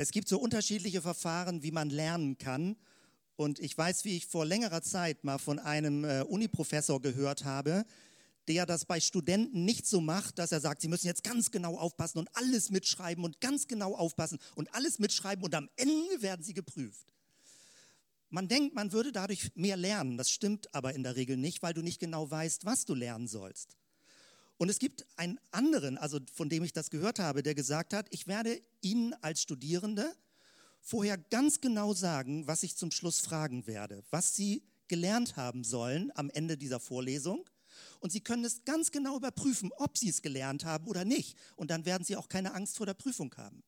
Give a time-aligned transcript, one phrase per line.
[0.00, 2.76] Es gibt so unterschiedliche Verfahren, wie man lernen kann.
[3.34, 7.84] Und ich weiß, wie ich vor längerer Zeit mal von einem äh, Uniprofessor gehört habe,
[8.46, 11.76] der das bei Studenten nicht so macht, dass er sagt, sie müssen jetzt ganz genau
[11.76, 16.44] aufpassen und alles mitschreiben und ganz genau aufpassen und alles mitschreiben und am Ende werden
[16.44, 17.12] sie geprüft.
[18.30, 20.16] Man denkt, man würde dadurch mehr lernen.
[20.16, 23.26] Das stimmt aber in der Regel nicht, weil du nicht genau weißt, was du lernen
[23.26, 23.76] sollst.
[24.58, 28.06] Und es gibt einen anderen, also von dem ich das gehört habe, der gesagt hat,
[28.10, 30.12] ich werde Ihnen als Studierende
[30.80, 36.10] vorher ganz genau sagen, was ich zum Schluss fragen werde, was Sie gelernt haben sollen
[36.16, 37.48] am Ende dieser Vorlesung.
[38.00, 41.38] Und Sie können es ganz genau überprüfen, ob Sie es gelernt haben oder nicht.
[41.54, 43.62] Und dann werden Sie auch keine Angst vor der Prüfung haben.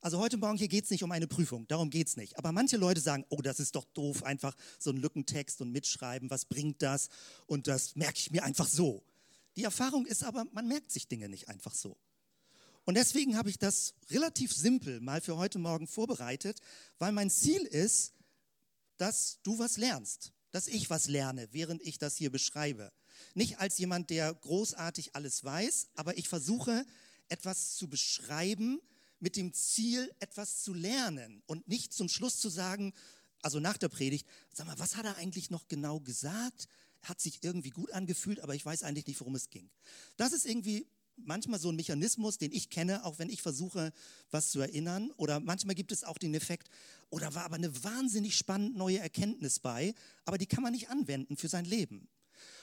[0.00, 2.36] Also heute Morgen hier geht es nicht um eine Prüfung, darum geht es nicht.
[2.36, 6.28] Aber manche Leute sagen, oh, das ist doch doof, einfach so ein Lückentext und mitschreiben,
[6.28, 7.08] was bringt das?
[7.46, 9.04] Und das merke ich mir einfach so.
[9.56, 11.96] Die Erfahrung ist aber, man merkt sich Dinge nicht einfach so.
[12.84, 16.60] Und deswegen habe ich das relativ simpel mal für heute Morgen vorbereitet,
[16.98, 18.12] weil mein Ziel ist,
[18.96, 22.92] dass du was lernst, dass ich was lerne, während ich das hier beschreibe.
[23.34, 26.84] Nicht als jemand, der großartig alles weiß, aber ich versuche
[27.28, 28.80] etwas zu beschreiben
[29.20, 32.92] mit dem Ziel, etwas zu lernen und nicht zum Schluss zu sagen,
[33.42, 36.68] also nach der Predigt, sag mal, was hat er eigentlich noch genau gesagt?
[37.02, 39.70] Hat sich irgendwie gut angefühlt, aber ich weiß eigentlich nicht, worum es ging.
[40.16, 40.86] Das ist irgendwie
[41.16, 43.92] manchmal so ein Mechanismus, den ich kenne, auch wenn ich versuche,
[44.30, 45.10] was zu erinnern.
[45.16, 46.68] Oder manchmal gibt es auch den Effekt,
[47.10, 50.88] oder oh, war aber eine wahnsinnig spannend neue Erkenntnis bei, aber die kann man nicht
[50.88, 52.08] anwenden für sein Leben.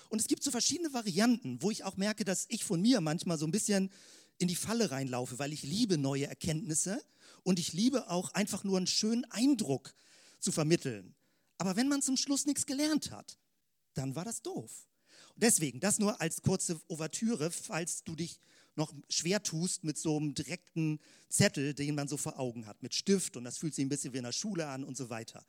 [0.09, 3.37] Und es gibt so verschiedene Varianten, wo ich auch merke, dass ich von mir manchmal
[3.37, 3.91] so ein bisschen
[4.39, 7.03] in die Falle reinlaufe, weil ich liebe neue Erkenntnisse
[7.43, 9.93] und ich liebe auch einfach nur einen schönen Eindruck
[10.39, 11.13] zu vermitteln.
[11.59, 13.37] Aber wenn man zum Schluss nichts gelernt hat,
[13.93, 14.87] dann war das doof.
[15.35, 18.39] Deswegen, das nur als kurze Ouvertüre, falls du dich
[18.75, 22.93] noch schwer tust mit so einem direkten Zettel, den man so vor Augen hat, mit
[22.93, 25.45] Stift und das fühlt sich ein bisschen wie in der Schule an und so weiter.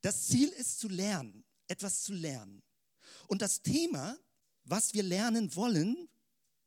[0.00, 2.62] Das Ziel ist zu lernen, etwas zu lernen.
[3.26, 4.16] Und das Thema,
[4.64, 6.08] was wir lernen wollen,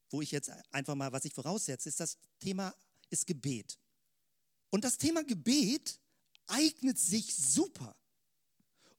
[0.10, 2.76] wo ich jetzt einfach mal, was ich voraussetze, ist das Thema
[3.10, 3.80] ist Gebet.
[4.70, 6.00] Und das Thema Gebet
[6.48, 7.96] eignet sich super,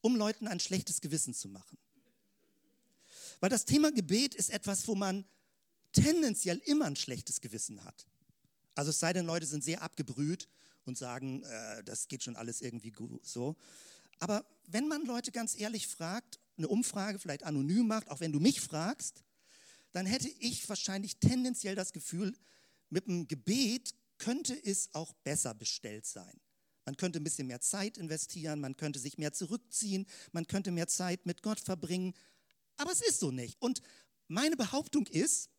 [0.01, 1.79] um Leuten ein schlechtes Gewissen zu machen.
[3.43, 5.25] Weil das Thema Gebet ist etwas, wo man
[5.91, 8.07] tendenziell immer ein schlechtes Gewissen hat.
[8.77, 10.49] Also es sei denn, Leute sind sehr abgebrüht
[10.85, 13.57] und sagen, äh, das geht schon alles irgendwie gut so.
[14.21, 18.39] Aber wenn man Leute ganz ehrlich fragt, eine Umfrage vielleicht anonym macht, auch wenn du
[18.39, 19.25] mich fragst,
[19.91, 22.37] dann hätte ich wahrscheinlich tendenziell das Gefühl,
[22.91, 26.41] mit dem Gebet könnte es auch besser bestellt sein.
[26.85, 30.87] Man könnte ein bisschen mehr Zeit investieren, man könnte sich mehr zurückziehen, man könnte mehr
[30.87, 32.15] Zeit mit Gott verbringen,
[32.83, 33.61] aber es ist so nicht.
[33.63, 33.81] Und
[34.29, 35.51] meine Behauptung ist,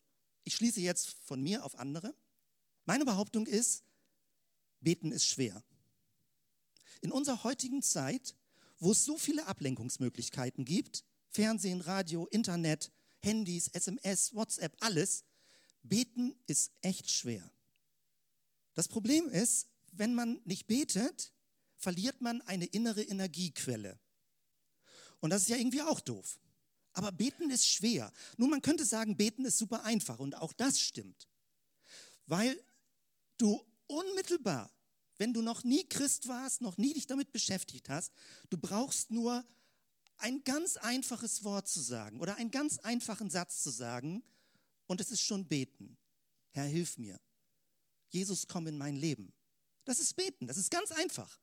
[0.43, 2.13] ich schließe jetzt von mir auf andere,
[2.85, 3.83] meine Behauptung ist,
[4.81, 5.63] beten ist schwer.
[7.01, 8.35] In unserer heutigen Zeit,
[8.77, 15.23] wo es so viele Ablenkungsmöglichkeiten gibt, Fernsehen, Radio, Internet, Handys, SMS, WhatsApp, alles,
[15.81, 17.49] beten ist echt schwer.
[18.73, 21.31] Das Problem ist, wenn man nicht betet,
[21.77, 23.99] verliert man eine innere Energiequelle.
[25.19, 26.39] Und das ist ja irgendwie auch doof.
[26.93, 28.11] Aber beten ist schwer.
[28.37, 31.27] Nun, man könnte sagen, beten ist super einfach und auch das stimmt.
[32.25, 32.57] Weil
[33.37, 34.71] du unmittelbar,
[35.17, 38.13] wenn du noch nie Christ warst, noch nie dich damit beschäftigt hast,
[38.49, 39.45] du brauchst nur
[40.17, 44.23] ein ganz einfaches Wort zu sagen oder einen ganz einfachen Satz zu sagen
[44.87, 45.97] und es ist schon beten.
[46.51, 47.19] Herr, hilf mir.
[48.09, 49.33] Jesus, komm in mein Leben.
[49.85, 51.39] Das ist beten, das ist ganz einfach.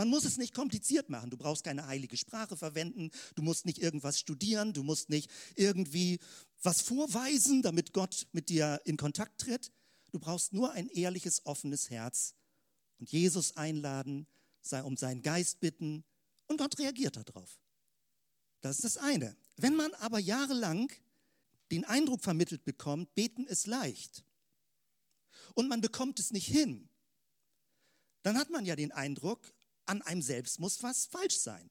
[0.00, 1.28] Man muss es nicht kompliziert machen.
[1.28, 3.10] Du brauchst keine heilige Sprache verwenden.
[3.34, 4.72] Du musst nicht irgendwas studieren.
[4.72, 6.20] Du musst nicht irgendwie
[6.62, 9.70] was vorweisen, damit Gott mit dir in Kontakt tritt.
[10.10, 12.34] Du brauchst nur ein ehrliches, offenes Herz
[12.98, 14.26] und Jesus einladen,
[14.84, 16.02] um seinen Geist bitten
[16.46, 17.60] und Gott reagiert darauf.
[18.62, 19.36] Das ist das eine.
[19.58, 20.90] Wenn man aber jahrelang
[21.70, 24.24] den Eindruck vermittelt bekommt, beten ist leicht
[25.52, 26.88] und man bekommt es nicht hin,
[28.22, 29.52] dann hat man ja den Eindruck,
[29.90, 31.68] an einem selbst muss was falsch sein.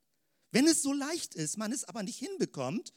[0.52, 2.94] Wenn es so leicht ist, man es aber nicht hinbekommt,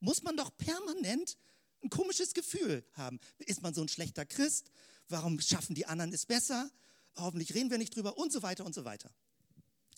[0.00, 1.38] muss man doch permanent
[1.82, 3.18] ein komisches Gefühl haben.
[3.38, 4.70] Ist man so ein schlechter Christ?
[5.08, 6.70] Warum schaffen die anderen es besser?
[7.16, 9.10] Hoffentlich reden wir nicht drüber und so weiter und so weiter.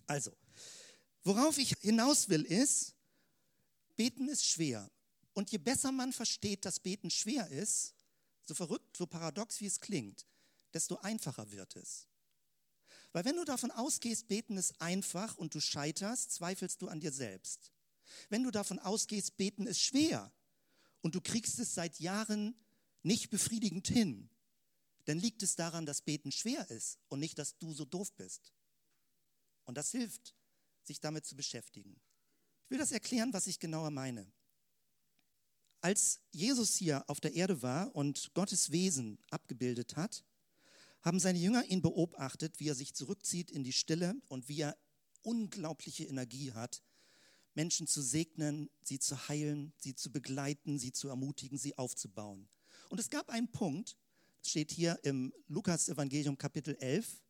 [0.06, 0.30] Also,
[1.24, 2.94] worauf ich hinaus will ist,
[3.96, 4.88] beten ist schwer.
[5.32, 7.94] Und je besser man versteht, dass beten schwer ist,
[8.46, 10.26] so verrückt, so paradox wie es klingt,
[10.72, 12.06] desto einfacher wird es.
[13.14, 17.12] Weil wenn du davon ausgehst, beten ist einfach und du scheiterst, zweifelst du an dir
[17.12, 17.72] selbst.
[18.28, 20.32] Wenn du davon ausgehst, beten ist schwer
[21.00, 22.56] und du kriegst es seit Jahren
[23.04, 24.28] nicht befriedigend hin,
[25.04, 28.52] dann liegt es daran, dass Beten schwer ist und nicht, dass du so doof bist.
[29.64, 30.34] Und das hilft,
[30.82, 32.00] sich damit zu beschäftigen.
[32.64, 34.26] Ich will das erklären, was ich genauer meine.
[35.80, 40.24] Als Jesus hier auf der Erde war und Gottes Wesen abgebildet hat,
[41.04, 44.76] haben seine Jünger ihn beobachtet, wie er sich zurückzieht in die Stille und wie er
[45.22, 46.82] unglaubliche Energie hat,
[47.54, 52.48] Menschen zu segnen, sie zu heilen, sie zu begleiten, sie zu ermutigen, sie aufzubauen.
[52.88, 53.96] Und es gab einen Punkt,
[54.40, 57.22] das steht hier im Lukas-Evangelium Kapitel 11,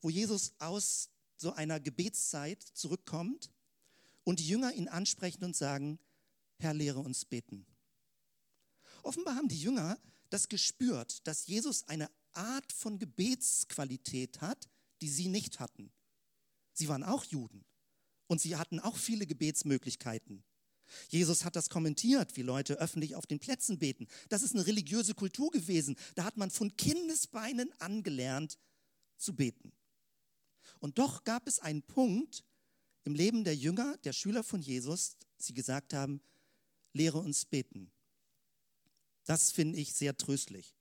[0.00, 3.50] wo Jesus aus so einer Gebetszeit zurückkommt
[4.24, 5.98] und die Jünger ihn ansprechen und sagen,
[6.58, 7.66] Herr, lehre uns beten.
[9.02, 9.98] Offenbar haben die Jünger
[10.30, 14.68] das gespürt, dass Jesus eine Art von Gebetsqualität hat,
[15.00, 15.92] die sie nicht hatten.
[16.72, 17.64] Sie waren auch Juden
[18.26, 20.44] und sie hatten auch viele Gebetsmöglichkeiten.
[21.08, 24.06] Jesus hat das kommentiert, wie Leute öffentlich auf den Plätzen beten.
[24.28, 25.96] Das ist eine religiöse Kultur gewesen.
[26.14, 28.58] Da hat man von Kindesbeinen angelernt
[29.16, 29.72] zu beten.
[30.78, 32.44] Und doch gab es einen Punkt
[33.04, 36.20] im Leben der Jünger, der Schüler von Jesus, sie gesagt haben,
[36.92, 37.90] lehre uns beten.
[39.24, 40.75] Das finde ich sehr tröstlich.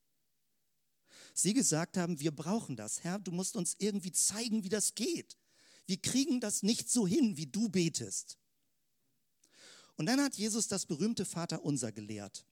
[1.38, 3.04] Sie gesagt haben, wir brauchen das.
[3.04, 5.38] Herr, du musst uns irgendwie zeigen, wie das geht.
[5.86, 8.38] Wir kriegen das nicht so hin, wie du betest.
[9.98, 12.46] Und dann hat Jesus das berühmte Vaterunser gelehrt.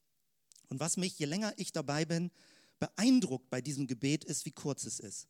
[0.68, 2.30] Und was mich, je länger ich dabei bin,
[2.78, 5.30] beeindruckt bei diesem Gebet ist, wie kurz es ist.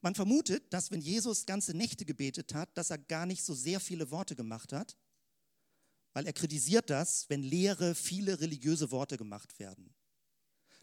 [0.00, 3.80] Man vermutet, dass wenn Jesus ganze Nächte gebetet hat, dass er gar nicht so sehr
[3.80, 4.96] viele Worte gemacht hat,
[6.12, 9.92] weil er kritisiert das, wenn leere, viele religiöse Worte gemacht werden.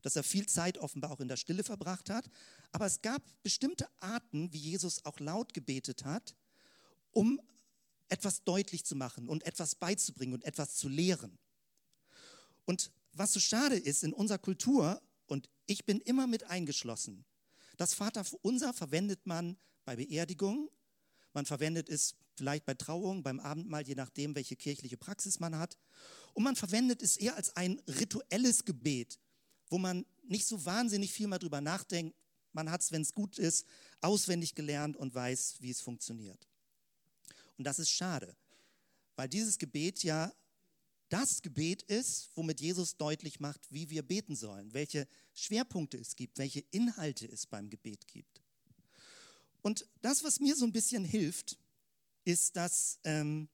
[0.08, 2.30] Dass er viel Zeit offenbar auch in der Stille verbracht hat.
[2.72, 6.34] Aber es gab bestimmte Arten, wie Jesus auch laut gebetet hat,
[7.12, 7.42] um
[8.08, 11.38] etwas deutlich zu machen und etwas beizubringen und etwas zu lehren.
[12.64, 17.26] Und was so schade ist in unserer Kultur, und ich bin immer mit eingeschlossen,
[17.76, 20.70] das Vaterunser verwendet man bei Beerdigungen,
[21.34, 25.78] man verwendet es vielleicht bei Trauung, beim Abendmahl, je nachdem, welche kirchliche Praxis man hat.
[26.34, 29.20] Und man verwendet es eher als ein rituelles Gebet,
[29.70, 32.16] wo man nicht so wahnsinnig viel mehr drüber nachdenkt.
[32.54, 33.66] Man hat es, wenn es gut ist,
[34.02, 36.48] auswendig gelernt und weiß, wie es funktioniert.
[37.58, 38.36] Und das ist schade,
[39.16, 40.34] weil dieses Gebet ja
[41.10, 46.38] das Gebet ist, womit Jesus deutlich macht, wie wir beten sollen, welche Schwerpunkte es gibt,
[46.38, 48.42] welche Inhalte es beim Gebet gibt.
[49.62, 51.58] Und das, was mir so ein bisschen hilft,
[52.26, 53.48] ist, dass, ähm,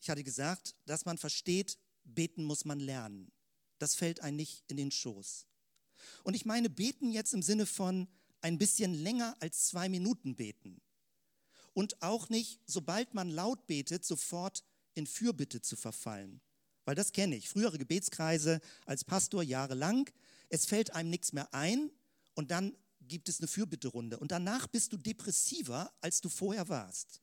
[0.00, 3.32] ich hatte gesagt, dass man versteht, beten muss man lernen.
[3.78, 5.46] Das fällt einem nicht in den Schoß.
[6.24, 8.08] Und ich meine beten jetzt im Sinne von
[8.40, 10.80] ein bisschen länger als zwei Minuten beten.
[11.74, 14.64] Und auch nicht, sobald man laut betet, sofort
[14.94, 16.40] in Fürbitte zu verfallen
[16.88, 17.50] weil das kenne ich.
[17.50, 20.08] Frühere Gebetskreise als Pastor jahrelang.
[20.48, 21.90] Es fällt einem nichts mehr ein
[22.32, 24.18] und dann gibt es eine Fürbitterunde.
[24.18, 27.20] Und danach bist du depressiver, als du vorher warst.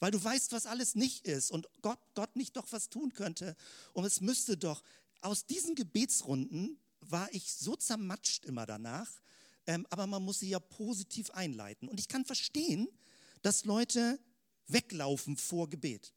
[0.00, 3.54] Weil du weißt, was alles nicht ist und Gott, Gott nicht doch was tun könnte.
[3.92, 4.82] Und es müsste doch,
[5.20, 9.10] aus diesen Gebetsrunden war ich so zermatscht immer danach,
[9.66, 11.88] ähm, aber man muss sie ja positiv einleiten.
[11.88, 12.88] Und ich kann verstehen,
[13.42, 14.18] dass Leute
[14.66, 16.12] weglaufen vor Gebet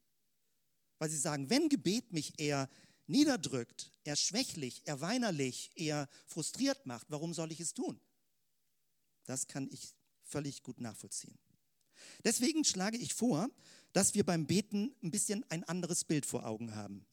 [0.98, 2.68] weil sie sagen, wenn Gebet mich eher
[3.06, 8.00] niederdrückt, eher schwächlich, eher weinerlich, eher frustriert macht, warum soll ich es tun?
[9.26, 11.38] Das kann ich völlig gut nachvollziehen.
[12.24, 13.50] Deswegen schlage ich vor,
[13.92, 17.06] dass wir beim Beten ein bisschen ein anderes Bild vor Augen haben.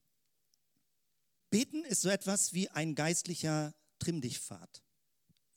[1.52, 4.82] Beten ist so etwas wie ein geistlicher Trimmdichtpfad,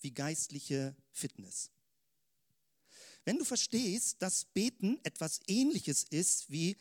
[0.01, 1.71] wie geistliche Fitness.
[3.25, 6.77] Wenn du verstehst, dass Beten etwas Ähnliches ist wie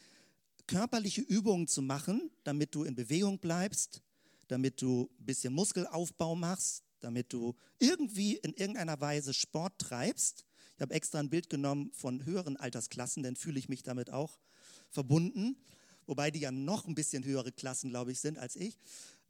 [0.65, 4.01] körperliche Übungen zu machen, damit du in Bewegung bleibst,
[4.47, 10.43] damit du ein bisschen Muskelaufbau machst, damit du irgendwie in irgendeiner Weise Sport treibst.
[10.75, 14.39] Ich habe extra ein Bild genommen von höheren Altersklassen, denn fühle ich mich damit auch
[14.89, 15.55] verbunden,
[16.07, 18.77] wobei die ja noch ein bisschen höhere Klassen, glaube ich, sind als ich.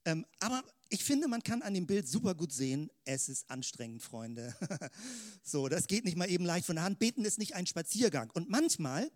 [0.06, 4.04] Ähm, aber ich finde, man kann an dem Bild super gut sehen, es ist anstrengend,
[4.04, 4.56] Freunde.
[5.44, 7.00] so, das geht nicht mal eben leicht von der Hand.
[7.00, 8.30] Beten ist nicht ein Spaziergang.
[8.32, 9.12] Und manchmal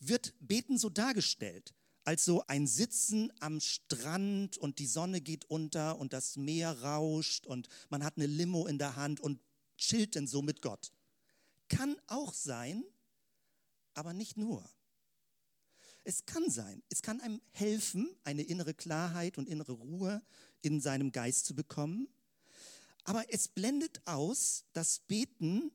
[0.00, 1.74] wird Beten so dargestellt,
[2.04, 7.46] als so ein Sitzen am Strand und die Sonne geht unter und das Meer rauscht
[7.46, 9.40] und man hat eine Limo in der Hand und
[9.76, 10.92] chillt denn so mit Gott.
[11.68, 12.84] Kann auch sein,
[13.94, 14.64] aber nicht nur.
[16.08, 20.22] Es kann sein, es kann einem helfen, eine innere Klarheit und innere Ruhe
[20.62, 22.08] in seinem Geist zu bekommen,
[23.04, 25.70] aber es blendet aus, dass Beten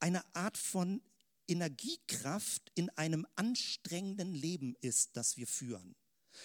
[0.00, 1.02] eine Art von
[1.46, 5.94] Energiekraft in einem anstrengenden Leben ist, das wir führen.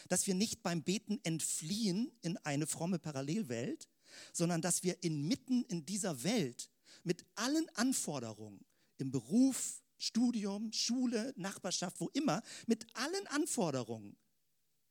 [0.09, 3.87] Dass wir nicht beim Beten entfliehen in eine fromme Parallelwelt,
[4.33, 6.69] sondern dass wir inmitten in dieser Welt
[7.05, 8.59] mit allen Anforderungen
[8.97, 14.17] im Beruf, Studium, Schule, Nachbarschaft, wo immer, mit allen Anforderungen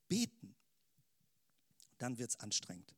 [0.08, 0.54] beten.
[1.98, 2.94] Dann wird es anstrengend.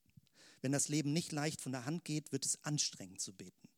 [0.60, 3.68] Wenn das Leben nicht leicht von der Hand geht, wird es anstrengend zu beten.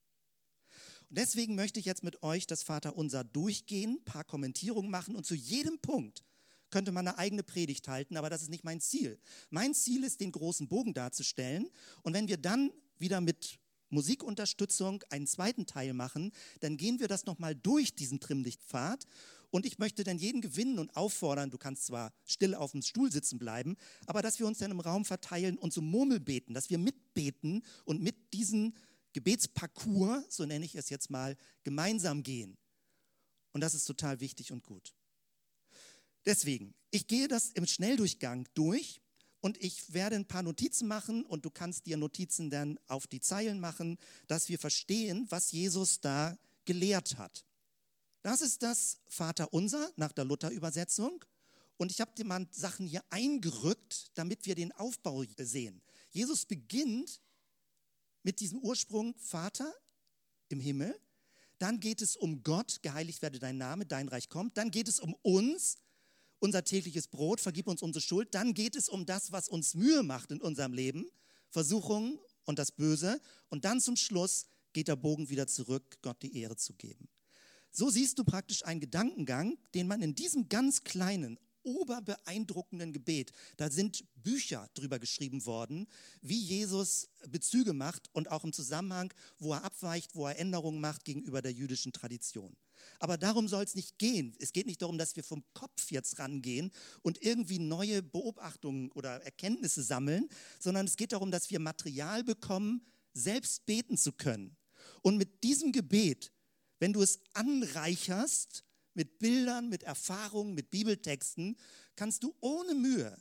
[1.09, 5.25] Und deswegen möchte ich jetzt mit euch das Vaterunser durchgehen, ein paar Kommentierungen machen und
[5.25, 6.25] zu jedem Punkt
[6.71, 9.21] könnte man eine eigene Predigt halten, aber das ist nicht mein Ziel.
[9.49, 11.71] Mein Ziel ist, den großen Bogen darzustellen.
[12.03, 13.61] Und wenn wir dann wieder mit
[13.95, 19.07] Musikunterstützung einen zweiten Teil machen, dann gehen wir das nochmal durch diesen Trimmlichtpfad.
[19.51, 23.13] Und ich möchte dann jeden gewinnen und auffordern, du kannst zwar still auf dem Stuhl
[23.13, 26.71] sitzen bleiben, aber dass wir uns dann im Raum verteilen und so Murmel beten, dass
[26.71, 28.75] wir mitbeten und mit diesem
[29.13, 32.59] Gebetsparcours, so nenne ich es jetzt mal, gemeinsam gehen.
[33.53, 34.93] Und das ist total wichtig und gut.
[36.27, 39.01] Deswegen, ich gehe das im Schnelldurchgang durch
[39.45, 43.21] und ich werde ein paar Notizen machen und du kannst dir Notizen dann auf die
[43.21, 47.45] Zeilen machen, dass wir verstehen, was Jesus da gelehrt hat.
[48.23, 51.23] Das ist das Vaterunser nach der Luther-Übersetzung.
[51.77, 55.83] Und ich habe dir mal Sachen hier eingerückt, damit wir den Aufbau sehen.
[56.09, 57.21] Jesus beginnt
[58.23, 59.75] mit diesem Ursprung Vater
[60.49, 60.99] im Himmel.
[61.59, 64.57] Dann geht es um Gott, geheiligt werde dein Name, dein Reich kommt.
[64.57, 65.77] Dann geht es um uns,
[66.39, 68.35] unser tägliches Brot, vergib uns unsere Schuld.
[68.35, 71.07] Dann geht es um das, was uns Mühe macht in unserem Leben,
[71.51, 73.21] Versuchungen und das Böse.
[73.49, 77.09] Und dann zum Schluss geht der Bogen wieder zurück, Gott die Ehre zu geben.
[77.71, 83.33] So siehst du praktisch einen Gedankengang, den man in diesem ganz kleinen, oberbeeindruckenden Gebet.
[83.57, 85.89] Da sind Bücher drüber geschrieben worden,
[86.21, 91.05] wie Jesus Bezüge macht und auch im Zusammenhang, wo er abweicht, wo er Änderungen macht
[91.05, 92.55] gegenüber der jüdischen Tradition.
[92.99, 94.35] Aber darum soll es nicht gehen.
[94.39, 96.71] Es geht nicht darum, dass wir vom Kopf jetzt rangehen
[97.03, 100.29] und irgendwie neue Beobachtungen oder Erkenntnisse sammeln,
[100.61, 104.57] sondern es geht darum, dass wir Material bekommen, selbst beten zu können.
[105.03, 106.33] Und mit diesem Gebet,
[106.79, 108.65] wenn du es anreicherst,
[108.95, 111.57] mit Bildern, mit Erfahrungen, mit Bibeltexten,
[111.97, 113.17] kannst du ohne Mühe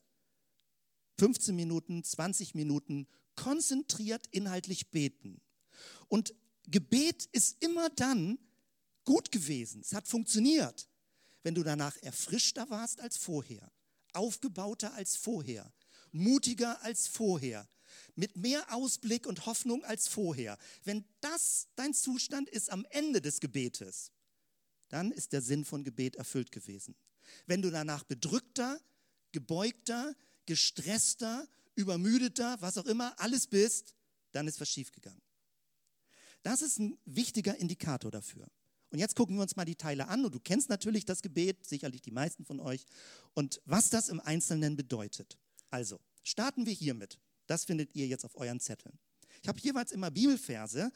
[1.20, 5.42] 15 Minuten, 20 Minuten konzentriert inhaltlich beten.
[6.08, 6.36] Und
[6.68, 8.38] Gebet ist immer dann
[9.06, 9.82] gut gewesen.
[9.82, 10.88] Es hat funktioniert,
[11.44, 13.72] wenn du danach erfrischter warst als vorher,
[14.14, 15.72] aufgebauter als vorher,
[16.12, 17.68] mutiger als vorher,
[18.16, 20.58] mit mehr Ausblick und Hoffnung als vorher.
[20.84, 24.12] Wenn das dein Zustand ist am Ende des Gebetes,
[24.90, 26.96] dann ist der Sinn von Gebet erfüllt gewesen.
[27.46, 28.80] Wenn du danach bedrückter,
[29.32, 33.96] gebeugter, gestresster, übermüdeter, was auch immer, alles bist,
[34.32, 35.22] dann ist was schiefgegangen.
[36.44, 38.48] Das ist ein wichtiger Indikator dafür.
[38.94, 40.24] Und jetzt gucken wir uns mal die Teile an.
[40.24, 42.86] Und du kennst natürlich das Gebet, sicherlich die meisten von euch,
[43.34, 45.40] und was das im Einzelnen bedeutet.
[45.72, 47.18] Also, starten wir hiermit.
[47.48, 49.00] Das findet ihr jetzt auf euren Zetteln.
[49.42, 50.92] Ich habe jeweils immer Bibelverse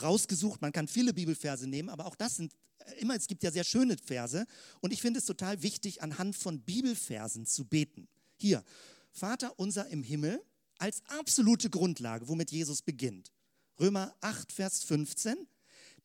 [0.00, 0.62] rausgesucht.
[0.62, 2.54] Man kann viele Bibelverse nehmen, aber auch das sind
[3.00, 4.46] immer, es gibt ja sehr schöne Verse
[4.80, 8.08] und ich finde es total wichtig, anhand von Bibelversen zu beten.
[8.38, 8.64] Hier,
[9.12, 10.42] Vater unser im Himmel
[10.78, 13.30] als absolute Grundlage, womit Jesus beginnt.
[13.78, 15.46] Römer 8, Vers 15.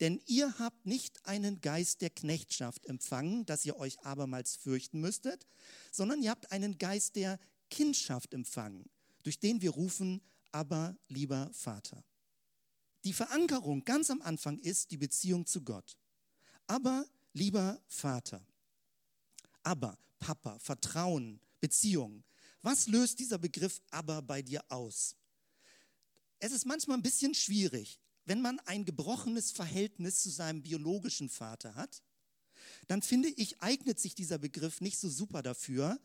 [0.01, 5.48] Denn ihr habt nicht einen Geist der Knechtschaft empfangen, dass ihr euch abermals fürchten müsstet,
[5.91, 7.39] sondern ihr habt einen Geist der
[7.70, 8.89] Kindschaft empfangen,
[9.24, 12.03] durch den wir rufen, aber lieber Vater.
[13.05, 15.96] Die Verankerung ganz am Anfang ist die Beziehung zu Gott
[16.72, 18.41] aber lieber Vater,
[19.62, 22.24] aber Papa, Vertrauen, Beziehung.
[22.62, 25.17] Was löst dieser Begriff aber bei dir aus?
[26.39, 31.75] Es ist manchmal ein bisschen schwierig, wenn man ein gebrochenes Verhältnis zu seinem biologischen Vater
[31.75, 32.03] hat,
[32.87, 35.99] dann finde ich, eignet sich dieser Begriff nicht so super dafür,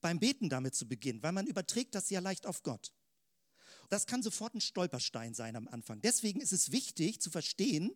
[0.00, 2.92] beim Beten damit zu beginnen, weil man überträgt das sehr leicht auf Gott.
[3.88, 6.00] Das kann sofort ein Stolperstein sein am Anfang.
[6.00, 7.92] Deswegen ist es wichtig zu verstehen,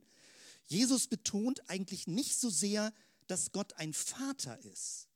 [0.67, 2.93] Jesus betont eigentlich nicht so sehr,
[3.27, 5.09] dass Gott ein Vater ist.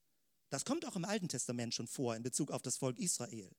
[0.51, 3.51] Das kommt auch im Alten Testament schon vor in Bezug auf das Volk Israel.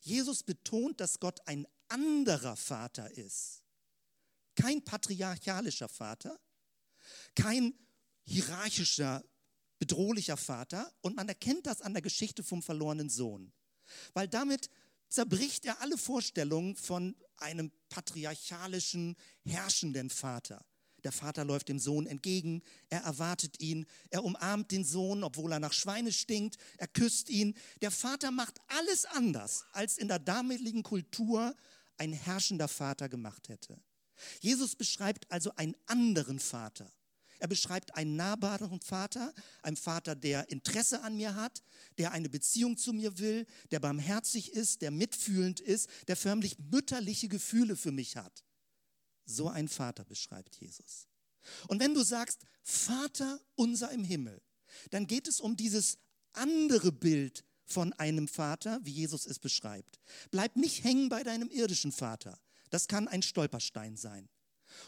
[0.00, 3.62] Jesus betont, dass Gott ein anderer Vater ist.
[4.58, 6.36] Kein patriarchalischer Vater,
[7.36, 7.74] kein
[8.24, 9.24] hierarchischer,
[9.78, 10.92] bedrohlicher Vater.
[11.00, 13.52] Und man erkennt das an der Geschichte vom verlorenen Sohn.
[14.14, 14.68] Weil damit
[15.08, 20.66] zerbricht er alle Vorstellungen von einem patriarchalischen, herrschenden Vater.
[21.04, 25.60] Der Vater läuft dem Sohn entgegen, er erwartet ihn, er umarmt den Sohn, obwohl er
[25.60, 27.56] nach Schweine stinkt, er küsst ihn.
[27.80, 31.54] Der Vater macht alles anders, als in der damaligen Kultur
[31.96, 33.80] ein herrschender Vater gemacht hätte.
[34.40, 36.92] Jesus beschreibt also einen anderen Vater.
[37.38, 39.32] Er beschreibt einen nahbaren Vater,
[39.62, 41.62] einen Vater, der Interesse an mir hat,
[41.96, 47.28] der eine Beziehung zu mir will, der barmherzig ist, der mitfühlend ist, der förmlich mütterliche
[47.28, 48.44] Gefühle für mich hat.
[49.24, 51.06] So ein Vater beschreibt Jesus.
[51.68, 54.42] Und wenn du sagst, Vater unser im Himmel,
[54.90, 55.98] dann geht es um dieses
[56.32, 60.00] andere Bild von einem Vater, wie Jesus es beschreibt.
[60.30, 62.38] Bleib nicht hängen bei deinem irdischen Vater.
[62.70, 64.28] Das kann ein Stolperstein sein.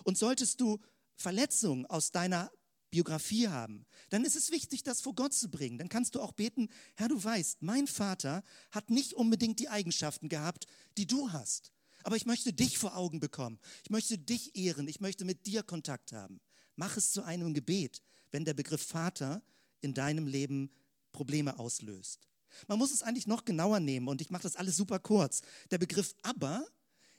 [0.05, 0.79] Und solltest du
[1.15, 2.51] Verletzungen aus deiner
[2.91, 5.79] Biografie haben, dann ist es wichtig, das vor Gott zu bringen.
[5.79, 10.29] Dann kannst du auch beten, Herr, du weißt, mein Vater hat nicht unbedingt die Eigenschaften
[10.29, 10.67] gehabt,
[10.99, 11.73] die du hast.
[12.03, 13.59] Aber ich möchte dich vor Augen bekommen.
[13.85, 14.89] Ich möchte dich ehren.
[14.89, 16.41] Ich möchte mit dir Kontakt haben.
[16.77, 19.43] Mach es zu einem Gebet, wenn der Begriff Vater
[19.81, 20.71] in deinem Leben
[21.13, 22.27] Probleme auslöst.
[22.69, 25.43] Man muss es eigentlich noch genauer nehmen und ich mache das alles super kurz.
[25.71, 26.67] Der Begriff aber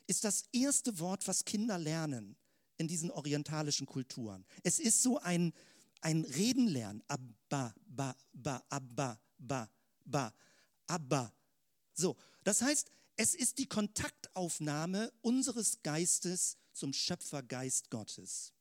[0.07, 2.35] ist das erste Wort, was Kinder lernen
[2.77, 4.45] in diesen orientalischen Kulturen.
[4.63, 5.53] Es ist so ein,
[6.01, 7.03] ein Redenlernen.
[7.07, 9.69] Abba, ba, ba, abba, ba,
[10.05, 10.33] ba,
[10.87, 11.33] abba.
[11.93, 18.53] So, das heißt, es ist die Kontaktaufnahme unseres Geistes zum Schöpfergeist Gottes.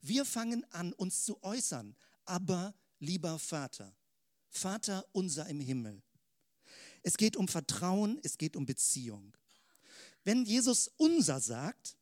[0.00, 3.94] Wir fangen an, uns zu äußern, aber lieber Vater,
[4.48, 6.02] Vater unser im Himmel.
[7.02, 9.36] Es geht um Vertrauen, es geht um Beziehung.
[10.28, 11.96] Wenn Jesus unser sagt,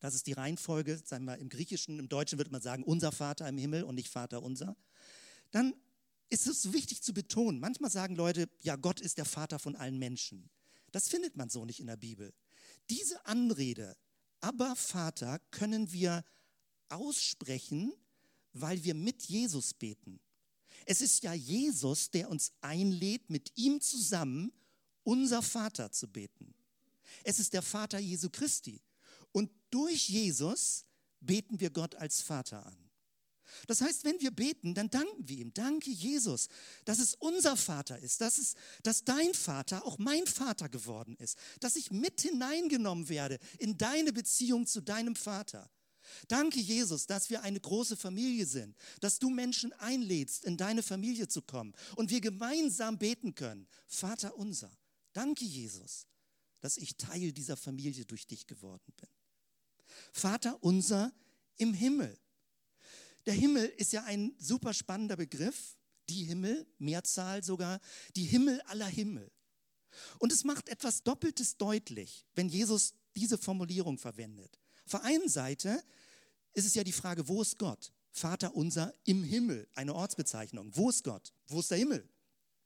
[0.00, 3.48] das ist die Reihenfolge, sagen wir im Griechischen, im Deutschen würde man sagen, unser Vater
[3.48, 4.76] im Himmel und nicht Vater unser,
[5.52, 5.72] dann
[6.28, 7.58] ist es wichtig zu betonen.
[7.58, 10.50] Manchmal sagen Leute, ja, Gott ist der Vater von allen Menschen.
[10.92, 12.34] Das findet man so nicht in der Bibel.
[12.90, 13.96] Diese Anrede,
[14.42, 16.26] aber Vater, können wir
[16.90, 17.94] aussprechen,
[18.52, 20.20] weil wir mit Jesus beten.
[20.84, 24.52] Es ist ja Jesus, der uns einlädt, mit ihm zusammen
[25.04, 26.54] unser Vater zu beten.
[27.24, 28.80] Es ist der Vater Jesu Christi.
[29.32, 30.84] Und durch Jesus
[31.20, 32.86] beten wir Gott als Vater an.
[33.66, 35.54] Das heißt, wenn wir beten, dann danken wir ihm.
[35.54, 36.48] Danke, Jesus,
[36.84, 41.38] dass es unser Vater ist, dass, es, dass dein Vater auch mein Vater geworden ist,
[41.60, 45.70] dass ich mit hineingenommen werde in deine Beziehung zu deinem Vater.
[46.28, 51.28] Danke, Jesus, dass wir eine große Familie sind, dass du Menschen einlädst, in deine Familie
[51.28, 53.66] zu kommen und wir gemeinsam beten können.
[53.86, 54.70] Vater unser.
[55.12, 56.06] Danke, Jesus,
[56.66, 59.08] dass ich Teil dieser Familie durch dich geworden bin.
[60.10, 61.12] Vater unser
[61.58, 62.18] im Himmel.
[63.24, 65.76] Der Himmel ist ja ein super spannender Begriff.
[66.08, 67.78] Die Himmel, Mehrzahl sogar,
[68.16, 69.30] die Himmel aller Himmel.
[70.18, 74.58] Und es macht etwas Doppeltes deutlich, wenn Jesus diese Formulierung verwendet.
[74.86, 75.80] Auf der einen Seite
[76.52, 77.92] ist es ja die Frage, wo ist Gott?
[78.10, 80.74] Vater unser im Himmel, eine Ortsbezeichnung.
[80.74, 81.32] Wo ist Gott?
[81.46, 82.08] Wo ist der Himmel?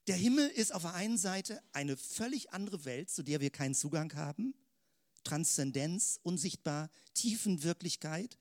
[0.06, 3.74] Der Himmel ist auf der einen Seite eine völlig andere Welt, zu der wir keinen
[3.74, 4.54] Zugang haben.
[5.24, 8.38] Transzendenz, unsichtbar, Tiefenwirklichkeit,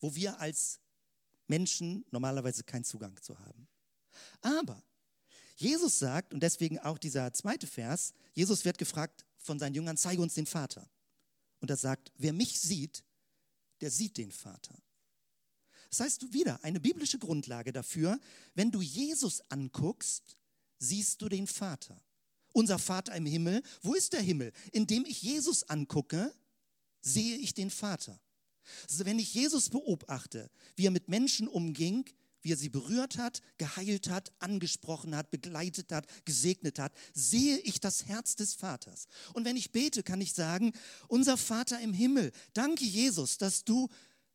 [0.00, 0.80] wo wir als
[1.46, 3.68] Menschen normalerweise keinen Zugang zu haben.
[4.40, 4.82] Aber
[5.56, 10.22] Jesus sagt, und deswegen auch dieser zweite Vers, Jesus wird gefragt von seinen Jüngern, zeige
[10.22, 10.88] uns den Vater.
[11.60, 13.04] Und er sagt, wer mich sieht,
[13.80, 14.76] der sieht den Vater.
[15.90, 18.18] Das heißt wieder eine biblische Grundlage dafür,
[18.54, 20.38] wenn du Jesus anguckst,
[20.82, 21.96] siehst du den Vater.
[22.52, 24.52] Unser Vater im Himmel, wo ist der Himmel?
[24.72, 26.34] Indem ich Jesus angucke,
[27.00, 28.20] sehe ich den Vater.
[28.88, 32.04] Also wenn ich Jesus beobachte, wie er mit Menschen umging,
[32.42, 37.80] wie er sie berührt hat, geheilt hat, angesprochen hat, begleitet hat, gesegnet hat, sehe ich
[37.80, 39.06] das Herz des Vaters.
[39.32, 40.72] Und wenn ich bete, kann ich sagen,
[41.08, 43.88] unser Vater im Himmel, danke Jesus, dass du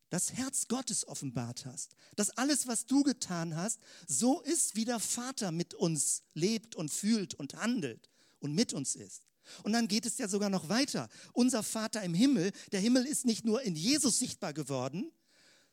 [0.10, 5.00] das Herz Gottes offenbart hast, dass alles, was du getan hast, so ist, wie der
[5.00, 9.24] Vater mit uns lebt und fühlt und handelt und mit uns ist.
[9.64, 11.10] Und dann geht es ja sogar noch weiter.
[11.34, 15.12] Unser Vater im Himmel, der Himmel ist nicht nur in Jesus sichtbar geworden,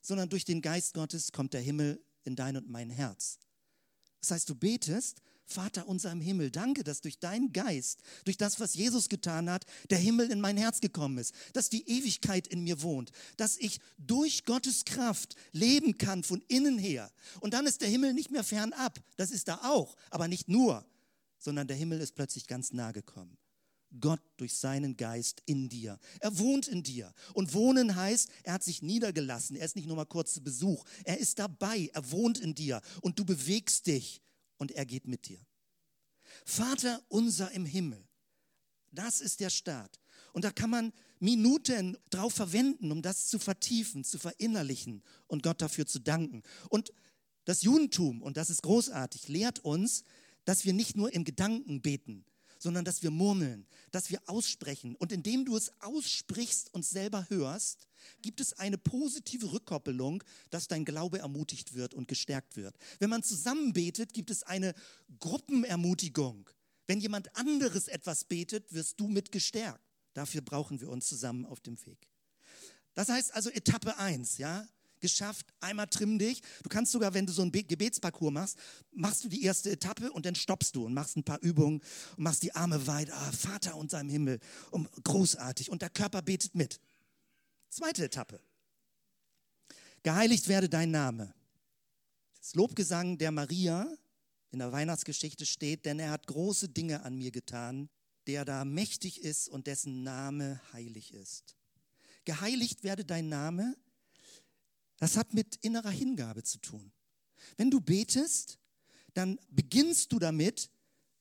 [0.01, 3.38] sondern durch den Geist Gottes kommt der Himmel in dein und mein Herz.
[4.20, 8.61] Das heißt, du betest, Vater unser im Himmel, danke, dass durch deinen Geist, durch das,
[8.61, 12.62] was Jesus getan hat, der Himmel in mein Herz gekommen ist, dass die Ewigkeit in
[12.62, 17.11] mir wohnt, dass ich durch Gottes Kraft leben kann von innen her.
[17.40, 20.87] Und dann ist der Himmel nicht mehr fernab, das ist da auch, aber nicht nur,
[21.38, 23.37] sondern der Himmel ist plötzlich ganz nah gekommen.
[24.00, 25.98] Gott durch seinen Geist in dir.
[26.20, 27.12] Er wohnt in dir.
[27.33, 29.57] Und wohnen heißt, er hat sich niedergelassen.
[29.57, 30.85] Er ist nicht nur mal kurz zu Besuch.
[31.04, 31.90] Er ist dabei.
[31.92, 32.80] Er wohnt in dir.
[33.02, 34.23] Und du bewegst dich.
[34.57, 35.40] Und er geht mit dir.
[36.45, 38.07] Vater unser im Himmel.
[38.90, 40.01] Das ist der Start.
[40.33, 45.62] Und da kann man Minuten drauf verwenden, um das zu vertiefen, zu verinnerlichen und Gott
[45.62, 46.43] dafür zu danken.
[46.69, 46.93] Und
[47.45, 50.05] das Judentum, und das ist großartig, lehrt uns,
[50.45, 52.25] dass wir nicht nur im Gedanken beten,
[52.64, 54.96] sondern dass wir murmeln, dass wir aussprechen.
[54.96, 57.87] Und indem du es aussprichst und selber hörst,
[58.22, 62.74] gibt es eine positive Rückkoppelung, dass dein Glaube ermutigt wird und gestärkt wird.
[63.00, 64.72] Wenn man zusammen betet, gibt es eine
[65.20, 66.48] Gruppenermutigung.
[66.87, 69.85] Wenn jemand anderes etwas betet, wirst du mit gestärkt.
[70.14, 72.09] Dafür brauchen wir uns zusammen auf dem Weg.
[72.94, 74.66] Das heißt also Etappe 1, ja,
[75.05, 76.40] geschafft, einmal trimm dich.
[76.62, 78.59] Du kannst sogar, wenn du so einen Gebetsparcours machst,
[78.93, 81.83] machst du die erste Etappe und dann stoppst du und machst ein paar Übungen
[82.17, 83.12] und machst die Arme weit.
[83.12, 84.40] Ah, Vater unser im Himmel,
[84.71, 85.71] um, großartig.
[85.71, 86.81] Und der Körper betet mit.
[87.69, 88.40] Zweite Etappe.
[90.03, 91.35] Geheiligt werde dein Name.
[92.38, 93.87] Das Lobgesang der Maria
[94.53, 97.90] in der Weihnachtsgeschichte steht, denn er hat große Dinge an mir getan,
[98.27, 101.57] der da mächtig ist und dessen Name heilig ist.
[102.25, 103.77] Geheiligt werde dein Name,
[105.05, 106.90] das hat mit innerer Hingabe zu tun.
[107.59, 108.59] Wenn du betest,
[109.12, 110.71] dann beginnst du damit,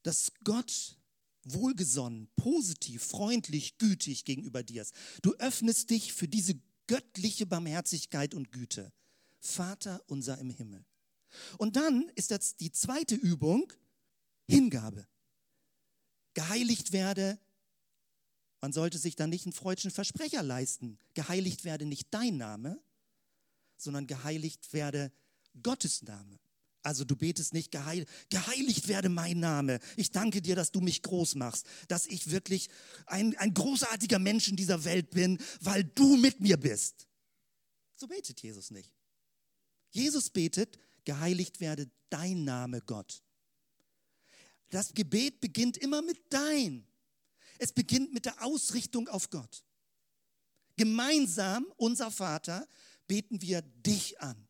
[0.03, 0.97] dass Gott
[1.43, 4.95] wohlgesonnen, positiv, freundlich, gütig gegenüber dir ist.
[5.21, 6.55] Du öffnest dich für diese
[6.87, 8.93] göttliche Barmherzigkeit und Güte.
[9.41, 10.85] Vater unser im Himmel.
[11.57, 13.73] Und dann ist das die zweite Übung,
[14.47, 15.05] Hingabe.
[16.35, 17.37] Geheiligt werde,
[18.61, 20.99] man sollte sich dann nicht einen freudschen Versprecher leisten.
[21.15, 22.81] Geheiligt werde nicht dein Name,
[23.77, 25.11] sondern geheiligt werde
[25.61, 26.39] Gottes Name.
[26.83, 29.79] Also du betest nicht geheil, geheiligt werde mein Name.
[29.95, 32.69] Ich danke dir, dass du mich groß machst, dass ich wirklich
[33.05, 37.07] ein, ein großartiger Mensch in dieser Welt bin, weil du mit mir bist.
[37.95, 38.91] So betet Jesus nicht.
[39.91, 43.23] Jesus betet, geheiligt werde dein Name, Gott.
[44.69, 46.85] Das Gebet beginnt immer mit dein.
[47.59, 49.63] Es beginnt mit der Ausrichtung auf Gott.
[50.75, 52.67] Gemeinsam, unser Vater,
[53.13, 54.47] beten wir dich an.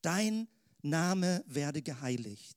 [0.00, 0.48] Dein
[0.80, 2.56] Name werde geheiligt.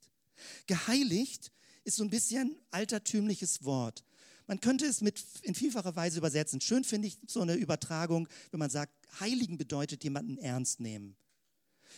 [0.66, 1.52] Geheiligt
[1.84, 4.06] ist so ein bisschen altertümliches Wort.
[4.48, 6.62] Man könnte es mit in vielfacher Weise übersetzen.
[6.62, 11.18] Schön finde ich so eine Übertragung, wenn man sagt, heiligen bedeutet jemanden ernst nehmen.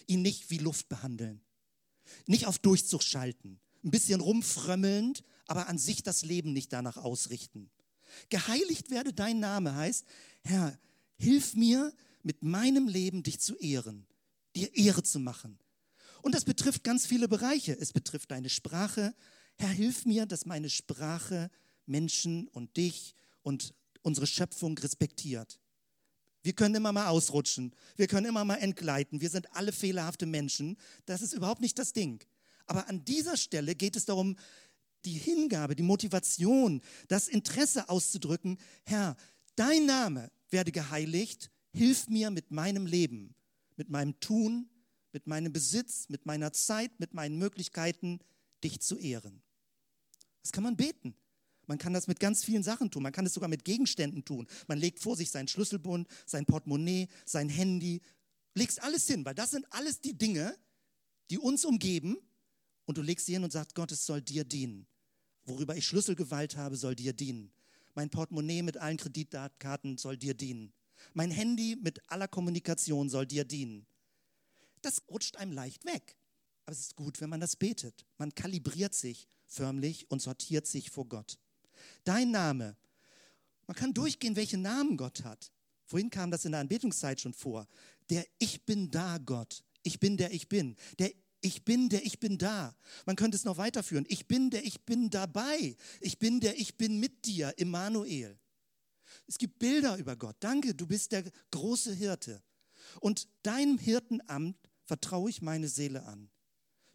[0.08, 1.40] Ihn nicht wie Luft behandeln.
[2.26, 3.60] Nicht auf Durchzug schalten.
[3.84, 7.70] Ein bisschen rumfrömmelnd, aber an sich das Leben nicht danach ausrichten.
[8.30, 10.06] Geheiligt werde dein Name heißt,
[10.42, 10.76] Herr,
[11.18, 14.08] hilf mir, mit meinem Leben dich zu ehren,
[14.56, 15.60] dir Ehre zu machen.
[16.22, 17.78] Und das betrifft ganz viele Bereiche.
[17.78, 19.14] Es betrifft deine Sprache.
[19.58, 21.52] Herr, hilf mir, dass meine Sprache
[21.86, 25.60] Menschen und dich und unsere Schöpfung respektiert.
[26.42, 27.74] Wir können immer mal ausrutschen.
[27.96, 29.22] Wir können immer mal entgleiten.
[29.22, 30.78] Wir sind alle fehlerhafte Menschen.
[31.06, 32.24] Das ist überhaupt nicht das Ding.
[32.66, 34.38] Aber an dieser Stelle geht es darum,
[35.06, 38.58] die Hingabe, die Motivation, das Interesse auszudrücken.
[38.86, 39.16] Herr,
[39.56, 43.36] dein Name werde geheiligt Hilf mir mit meinem Leben,
[43.76, 44.70] mit meinem Tun,
[45.12, 48.20] mit meinem Besitz, mit meiner Zeit, mit meinen Möglichkeiten,
[48.64, 49.42] dich zu ehren.
[50.42, 51.16] Das kann man beten.
[51.66, 53.04] Man kann das mit ganz vielen Sachen tun.
[53.04, 54.48] Man kann es sogar mit Gegenständen tun.
[54.68, 58.02] Man legt vor sich seinen Schlüsselbund, sein Portemonnaie, sein Handy,
[58.54, 60.58] legst alles hin, weil das sind alles die Dinge,
[61.30, 62.18] die uns umgeben.
[62.86, 64.88] Und du legst sie hin und sagst, Gott, es soll dir dienen.
[65.46, 67.54] Worüber ich Schlüsselgewalt habe, soll dir dienen.
[67.96, 70.74] Mein Portemonnaie mit allen Kreditkarten soll dir dienen.
[71.14, 73.86] Mein Handy mit aller Kommunikation soll dir dienen.
[74.82, 76.16] Das rutscht einem leicht weg.
[76.66, 78.06] Aber es ist gut, wenn man das betet.
[78.18, 81.38] Man kalibriert sich förmlich und sortiert sich vor Gott.
[82.04, 82.78] Dein Name.
[83.68, 85.52] Man kann durchgehen, welche Namen Gott hat.
[85.86, 87.68] Vorhin kam das in der Anbetungszeit schon vor.
[88.10, 89.64] Der Ich bin da Gott.
[89.84, 90.76] Ich bin der Ich bin.
[91.00, 91.12] Der
[91.42, 92.74] ich bin der Ich bin da.
[93.06, 94.06] Man könnte es noch weiterführen.
[94.08, 95.76] Ich bin der Ich bin dabei.
[96.00, 98.40] Ich bin der Ich bin mit dir, Immanuel.
[99.28, 100.36] Es gibt Bilder über Gott.
[100.40, 102.44] Danke, du bist der große Hirte.
[103.00, 106.30] Und deinem Hirtenamt vertraue ich meine Seele an.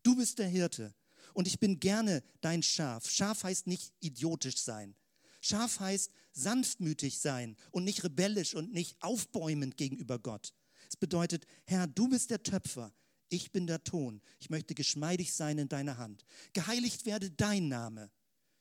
[0.03, 0.95] Du bist der Hirte
[1.35, 3.09] und ich bin gerne dein Schaf.
[3.09, 4.95] Schaf heißt nicht idiotisch sein.
[5.41, 10.53] Schaf heißt sanftmütig sein und nicht rebellisch und nicht aufbäumend gegenüber Gott.
[10.89, 12.93] Es bedeutet, Herr, du bist der Töpfer,
[13.29, 14.23] ich bin der Ton.
[14.39, 16.25] Ich möchte geschmeidig sein in deiner Hand.
[16.55, 18.11] Geheiligt werde dein Name.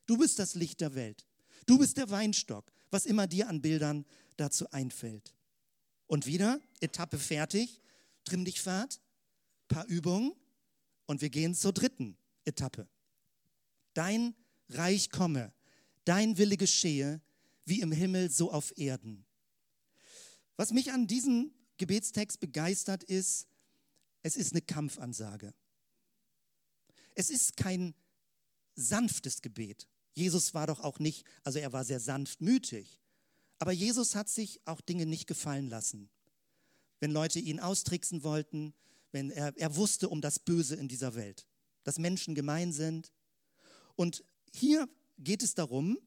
[0.05, 1.25] Du bist das Licht der Welt.
[1.65, 4.05] Du bist der Weinstock was immer dir an Bildern
[4.37, 5.33] dazu einfällt.
[6.07, 7.81] Und wieder, Etappe fertig,
[8.23, 9.01] trimm dich Fahrt,
[9.67, 10.33] paar Übungen
[11.05, 12.87] und wir gehen zur dritten Etappe.
[13.93, 14.35] Dein
[14.69, 15.53] Reich komme,
[16.05, 17.21] dein Wille geschehe,
[17.65, 19.25] wie im Himmel, so auf Erden.
[20.55, 23.47] Was mich an diesem Gebetstext begeistert ist,
[24.23, 25.53] es ist eine Kampfansage.
[27.15, 27.93] Es ist kein
[28.75, 29.87] sanftes Gebet.
[30.17, 32.99] Jesus war doch auch nicht, also er war sehr sanftmütig.
[33.59, 36.09] Aber Jesus hat sich auch Dinge nicht gefallen lassen.
[36.99, 38.73] Wenn Leute ihn austricksen wollten,
[39.11, 41.45] wenn er, er wusste um das Böse in dieser Welt,
[41.83, 43.11] dass Menschen gemein sind.
[43.95, 45.99] Und hier geht es darum,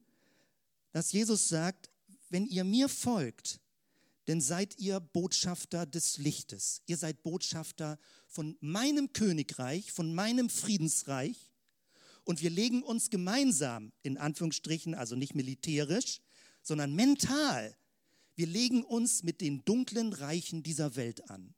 [0.91, 1.89] dass Jesus sagt,
[2.29, 3.61] wenn ihr mir folgt,
[4.25, 6.81] dann seid ihr Botschafter des Lichtes.
[6.85, 7.97] Ihr seid Botschafter
[8.27, 11.50] von meinem Königreich, von meinem Friedensreich.
[12.23, 16.19] Und wir legen uns gemeinsam, in Anführungsstrichen, also nicht militärisch,
[16.61, 17.75] sondern mental,
[18.35, 21.53] wir legen uns mit den dunklen Reichen dieser Welt an.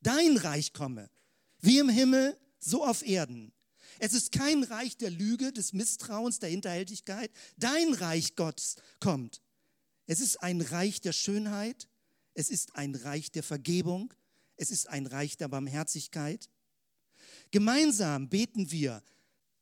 [0.00, 1.10] Dein Reich komme,
[1.60, 3.52] wie im Himmel, so auf Erden.
[3.98, 7.30] Es ist kein Reich der Lüge, des Misstrauens, der Hinterhältigkeit.
[7.56, 9.42] Dein Reich Gottes kommt.
[10.06, 11.88] Es ist ein Reich der Schönheit.
[12.34, 14.12] Es ist ein Reich der Vergebung.
[14.56, 16.50] Es ist ein Reich der Barmherzigkeit.
[17.50, 19.02] Gemeinsam beten wir,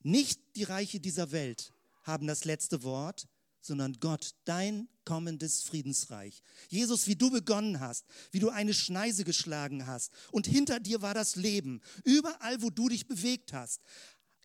[0.04, 3.26] nicht die Reiche dieser Welt haben das letzte Wort,
[3.60, 6.42] sondern Gott, dein kommendes Friedensreich.
[6.68, 11.14] Jesus, wie du begonnen hast, wie du eine Schneise geschlagen hast und hinter dir war
[11.14, 11.80] das Leben.
[12.04, 13.80] Überall, wo du dich bewegt hast,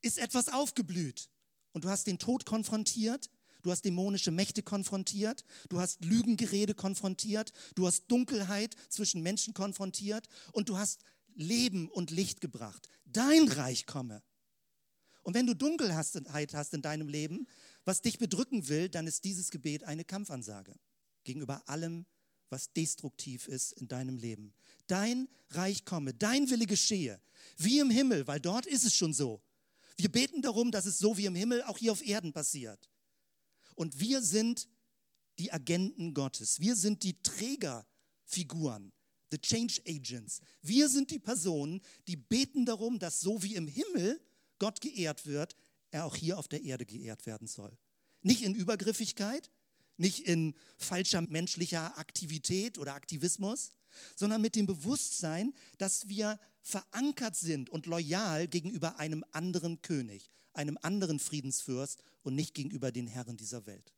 [0.02, 1.30] ist etwas aufgeblüht.
[1.74, 3.30] Und du hast den Tod konfrontiert,
[3.62, 10.28] du hast dämonische Mächte konfrontiert, du hast Lügengerede konfrontiert, du hast Dunkelheit zwischen Menschen konfrontiert
[10.54, 11.04] und du hast
[11.36, 12.88] Leben und Licht gebracht.
[13.06, 14.24] Dein Reich komme.
[15.22, 17.48] Und wenn du Dunkelheit hast in deinem Leben,
[17.86, 20.76] was dich bedrücken will, dann ist dieses Gebet eine Kampfansage
[21.24, 22.06] gegenüber allem,
[22.50, 24.54] was destruktiv ist in deinem Leben.
[24.88, 27.22] Dein Reich komme, dein Wille geschehe,
[27.58, 29.42] wie im Himmel, weil dort ist es schon so.
[29.98, 32.90] Wir beten darum, dass es so wie im Himmel auch hier auf Erden passiert.
[33.76, 34.68] Und wir sind
[35.38, 36.60] die Agenten Gottes.
[36.60, 38.92] Wir sind die Trägerfiguren,
[39.32, 40.42] the Change Agents.
[40.62, 44.20] Wir sind die Personen, die beten darum, dass so wie im Himmel
[44.60, 45.56] Gott geehrt wird,
[45.92, 47.76] er auch hier auf der Erde geehrt werden soll.
[48.22, 49.50] Nicht in Übergriffigkeit,
[49.98, 53.72] nicht in falscher menschlicher Aktivität oder Aktivismus,
[54.16, 60.78] sondern mit dem Bewusstsein, dass wir verankert sind und loyal gegenüber einem anderen König, einem
[60.82, 63.94] anderen Friedensfürst und nicht gegenüber den Herren dieser Welt.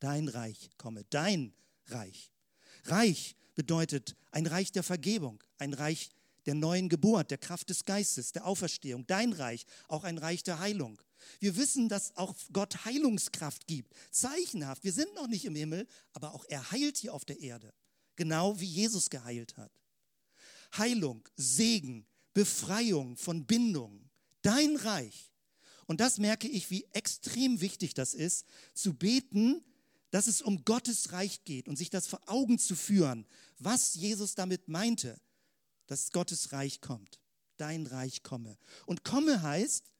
[0.00, 1.54] Dein Reich komme, dein
[1.86, 2.32] Reich.
[2.84, 6.10] Reich bedeutet ein Reich der Vergebung, ein Reich
[6.46, 9.06] der neuen Geburt, der Kraft des Geistes, der Auferstehung.
[9.06, 11.00] Dein Reich, auch ein Reich der Heilung.
[11.40, 14.84] Wir wissen, dass auch Gott Heilungskraft gibt, zeichenhaft.
[14.84, 17.72] Wir sind noch nicht im Himmel, aber auch er heilt hier auf der Erde,
[18.16, 19.72] genau wie Jesus geheilt hat.
[20.76, 24.10] Heilung, Segen, Befreiung von Bindung,
[24.42, 25.32] dein Reich.
[25.86, 29.62] Und das merke ich, wie extrem wichtig das ist, zu beten,
[30.10, 33.26] dass es um Gottes Reich geht und sich das vor Augen zu führen,
[33.58, 35.20] was Jesus damit meinte,
[35.86, 37.20] dass Gottes Reich kommt.
[37.56, 38.56] Dein Reich komme.
[38.86, 39.90] Und komme heißt,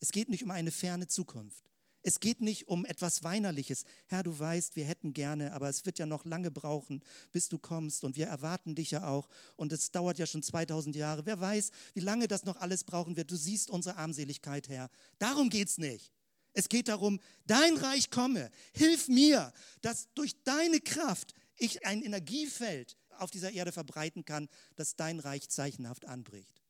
[0.00, 1.68] es geht nicht um eine ferne Zukunft.
[2.02, 3.84] Es geht nicht um etwas Weinerliches.
[4.06, 7.02] Herr, du weißt, wir hätten gerne, aber es wird ja noch lange brauchen,
[7.32, 9.28] bis du kommst und wir erwarten dich ja auch.
[9.56, 11.26] Und es dauert ja schon 2000 Jahre.
[11.26, 13.30] Wer weiß, wie lange das noch alles brauchen wird.
[13.30, 14.88] Du siehst unsere Armseligkeit, Herr.
[15.18, 16.12] Darum geht es nicht.
[16.52, 18.50] Es geht darum, dein Reich komme.
[18.72, 19.52] Hilf mir,
[19.82, 25.48] dass durch deine Kraft ich ein Energiefeld auf dieser Erde verbreiten kann, dass dein Reich
[25.48, 26.62] zeichenhaft anbricht.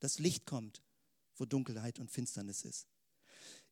[0.00, 0.82] Das Licht kommt,
[1.36, 2.86] wo Dunkelheit und Finsternis ist.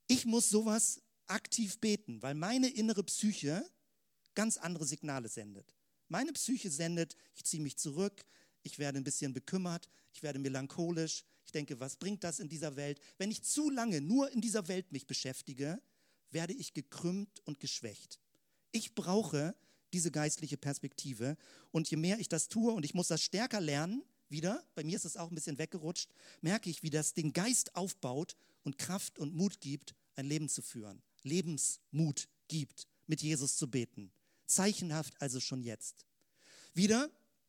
[0.07, 3.65] Ich muss sowas aktiv beten, weil meine innere Psyche
[4.35, 5.75] ganz andere Signale sendet.
[6.09, 8.25] Meine Psyche sendet, ich ziehe mich zurück,
[8.63, 12.77] ich werde ein bisschen bekümmert, ich werde melancholisch, ich denke, was bringt das in dieser
[12.77, 13.01] Welt?
[13.19, 15.81] Wenn ich zu lange nur in dieser Welt mich beschäftige,
[16.31, 18.21] werde ich gekrümmt und geschwächt.
[18.73, 19.55] Ich brauche
[19.95, 21.37] diese geistliche Perspektive
[21.71, 24.97] und je mehr ich das tue und ich muss das stärker lernen, wieder, bei mir
[24.97, 29.19] ist es auch ein bisschen weggerutscht, merke ich, wie das den Geist aufbaut und Kraft
[29.19, 31.03] und Mut gibt, ein Leben zu führen.
[31.23, 34.13] Lebensmut gibt, mit Jesus zu beten.
[34.47, 36.07] Zeichenhaft also schon jetzt.
[36.75, 37.09] Wieder,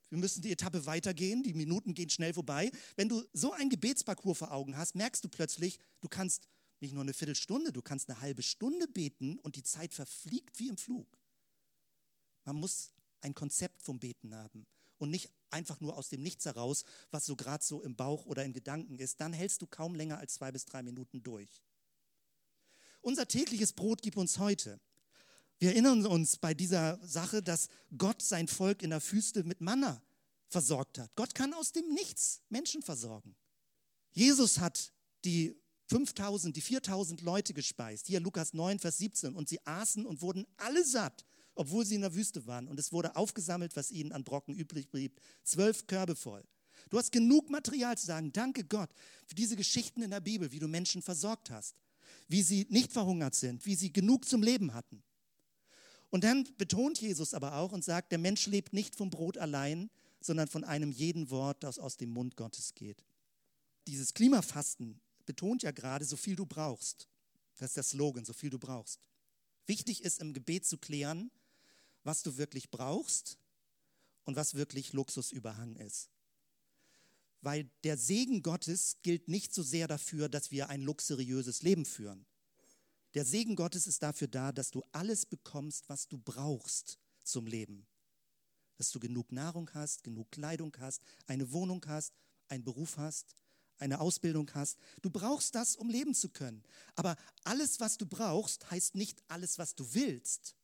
[0.10, 2.72] wir müssen die Etappe weitergehen, die Minuten gehen schnell vorbei.
[2.96, 6.48] Wenn du so ein Gebetsparcours vor Augen hast, merkst du plötzlich, du kannst
[6.80, 10.70] nicht nur eine Viertelstunde, du kannst eine halbe Stunde beten und die Zeit verfliegt wie
[10.70, 11.08] im Flug.
[12.46, 14.66] Man muss ein Konzept vom Beten haben
[14.98, 18.44] und nicht einfach nur aus dem Nichts heraus, was so gerade so im Bauch oder
[18.46, 21.62] in Gedanken ist, dann hältst du kaum länger als zwei bis drei Minuten durch.
[23.02, 24.80] Unser tägliches Brot gibt uns heute.
[25.60, 30.02] Wir erinnern uns bei dieser Sache, dass Gott sein Volk in der Wüste mit Manna
[30.48, 31.16] versorgt hat.
[31.16, 33.36] Gott kann aus dem Nichts Menschen versorgen.
[34.12, 34.92] Jesus hat
[35.24, 35.56] die
[35.88, 38.08] 5000, die 4000 Leute gespeist.
[38.08, 39.36] Hier Lukas 9, Vers 17.
[39.36, 42.68] Und sie aßen und wurden alle satt obwohl sie in der Wüste waren.
[42.68, 45.20] Und es wurde aufgesammelt, was ihnen an Brocken übrig blieb.
[45.44, 46.44] Zwölf Körbe voll.
[46.89, 48.91] Du hast genug Material zu sagen, danke Gott
[49.26, 51.76] für diese Geschichten in der Bibel, wie du Menschen versorgt hast,
[52.28, 55.04] wie sie nicht verhungert sind, wie sie genug zum Leben hatten.
[56.10, 59.89] Und dann betont Jesus aber auch und sagt, der Mensch lebt nicht vom Brot allein,
[60.22, 63.04] sondern von einem jeden Wort, das aus dem Mund Gottes geht.
[63.88, 67.08] Dieses Klimafasten betont ja gerade, so viel du brauchst.
[67.58, 69.00] Das ist der Slogan, so viel du brauchst.
[69.65, 71.32] Wichtig ist im Gebet zu klären,
[72.06, 73.38] was du wirklich brauchst
[74.24, 76.10] und was wirklich Luxusüberhang ist.
[77.41, 82.26] Weil der Segen Gottes gilt nicht so sehr dafür, dass wir ein luxuriöses Leben führen.
[83.13, 87.88] Der Segen Gottes ist dafür da, dass du alles bekommst, was du brauchst zum Leben.
[88.78, 92.13] Dass du genug Nahrung hast, genug Kleidung hast, eine Wohnung hast,
[92.48, 93.36] einen Beruf hast,
[93.78, 94.78] eine Ausbildung hast.
[95.02, 96.63] Du brauchst das, um leben zu können.
[96.96, 100.56] Aber alles, was du brauchst, heißt nicht alles, was du willst.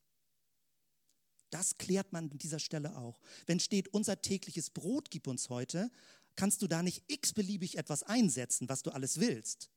[1.52, 3.20] Das klärt man an dieser Stelle auch.
[3.46, 5.92] Wenn steht, unser tägliches Brot gib uns heute,
[6.36, 9.70] kannst du da nicht x-beliebig etwas einsetzen, was du alles willst,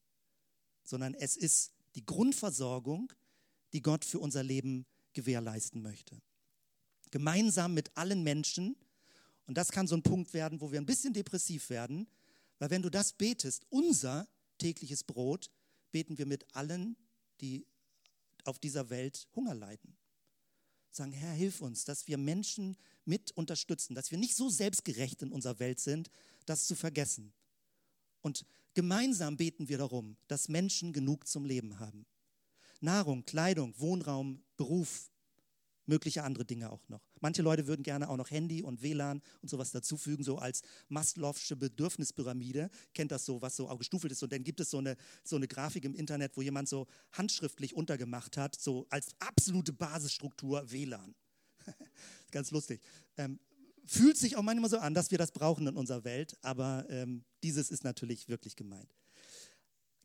[0.84, 3.12] sondern es ist die Grundversorgung,
[3.72, 6.20] die Gott für unser Leben gewährleisten möchte.
[7.10, 8.76] Gemeinsam mit allen Menschen,
[9.46, 12.08] und das kann so ein Punkt werden, wo wir ein bisschen depressiv werden,
[12.58, 15.50] weil wenn du das betest, unser tägliches Brot,
[15.90, 16.96] beten wir mit allen,
[17.40, 17.66] die
[18.44, 19.96] auf dieser Welt Hunger leiden.
[20.96, 25.32] Sagen, Herr, hilf uns, dass wir Menschen mit unterstützen, dass wir nicht so selbstgerecht in
[25.32, 26.08] unserer Welt sind,
[26.46, 27.32] das zu vergessen.
[28.20, 32.06] Und gemeinsam beten wir darum, dass Menschen genug zum Leben haben.
[32.80, 35.10] Nahrung, Kleidung, Wohnraum, Beruf,
[35.86, 37.00] mögliche andere Dinge auch noch.
[37.20, 41.56] Manche Leute würden gerne auch noch Handy und WLAN und sowas dazufügen, so als Maslow'sche
[41.56, 42.70] Bedürfnispyramide.
[42.94, 44.22] Kennt das so, was so auch gestufelt ist.
[44.22, 47.74] Und dann gibt es so eine, so eine Grafik im Internet, wo jemand so handschriftlich
[47.74, 51.14] untergemacht hat, so als absolute Basisstruktur WLAN.
[52.30, 52.80] Ganz lustig.
[53.16, 53.38] Ähm,
[53.86, 57.24] fühlt sich auch manchmal so an, dass wir das brauchen in unserer Welt, aber ähm,
[57.42, 58.94] dieses ist natürlich wirklich gemeint.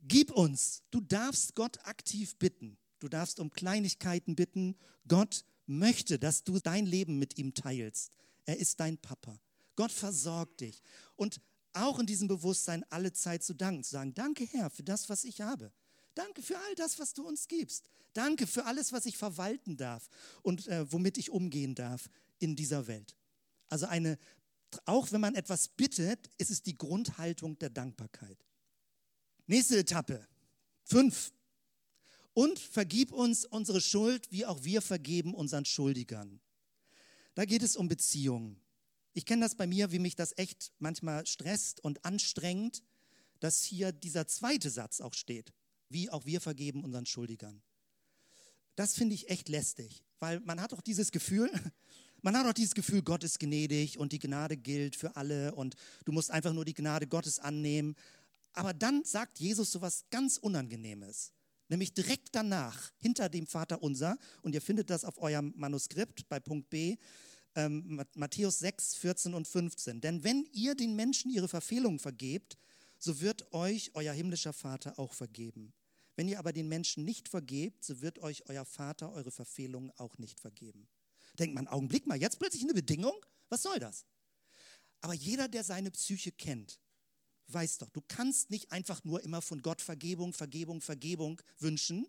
[0.02, 2.78] Gib uns, du darfst Gott aktiv bitten.
[3.00, 4.76] Du darfst um Kleinigkeiten bitten.
[5.08, 8.12] Gott möchte, dass du dein Leben mit ihm teilst.
[8.46, 9.40] Er ist dein Papa.
[9.76, 10.82] Gott versorgt dich.
[11.16, 11.40] Und
[11.74, 15.24] auch in diesem Bewusstsein alle Zeit zu danken, zu sagen, danke Herr für das, was
[15.24, 15.72] ich habe.
[16.16, 17.90] Danke für all das, was du uns gibst.
[18.14, 20.10] Danke für alles, was ich verwalten darf
[20.42, 23.16] und äh, womit ich umgehen darf in dieser Welt.
[23.70, 24.18] Also eine,
[24.86, 28.44] auch wenn man etwas bittet, ist es die Grundhaltung der Dankbarkeit.
[29.46, 30.28] Nächste Etappe.
[30.84, 31.32] Fünf.
[32.40, 36.40] Und vergib uns unsere Schuld, wie auch wir vergeben unseren Schuldigern.
[37.36, 38.62] Da geht es um Beziehungen.
[39.12, 42.82] Ich kenne das bei mir, wie mich das echt manchmal stresst und anstrengt,
[43.42, 45.52] dass hier dieser zweite Satz auch steht,
[45.90, 47.62] wie auch wir vergeben unseren Schuldigern.
[48.78, 51.52] Das finde ich echt lästig, weil man hat auch dieses Gefühl,
[52.22, 55.76] man hat auch dieses Gefühl, Gott ist gnädig und die Gnade gilt für alle und
[56.06, 57.98] du musst einfach nur die Gnade Gottes annehmen.
[58.54, 61.34] Aber dann sagt Jesus so was ganz Unangenehmes
[61.70, 66.40] nämlich direkt danach, hinter dem Vater unser, und ihr findet das auf eurem Manuskript bei
[66.40, 66.98] Punkt B,
[67.56, 70.02] ähm, Matthäus 6, 14 und 15.
[70.02, 72.58] Denn wenn ihr den Menschen ihre Verfehlungen vergebt,
[72.98, 75.74] so wird euch euer himmlischer Vater auch vergeben.
[76.16, 80.18] Wenn ihr aber den Menschen nicht vergebt, so wird euch euer Vater eure Verfehlungen auch
[80.18, 80.88] nicht vergeben.
[81.38, 83.14] Denkt man, Augenblick mal, jetzt plötzlich eine Bedingung?
[83.48, 84.06] Was soll das?
[85.02, 86.82] Aber jeder, der seine Psyche kennt,
[87.54, 92.08] weiß doch, du kannst nicht einfach nur immer von Gott Vergebung, Vergebung, Vergebung wünschen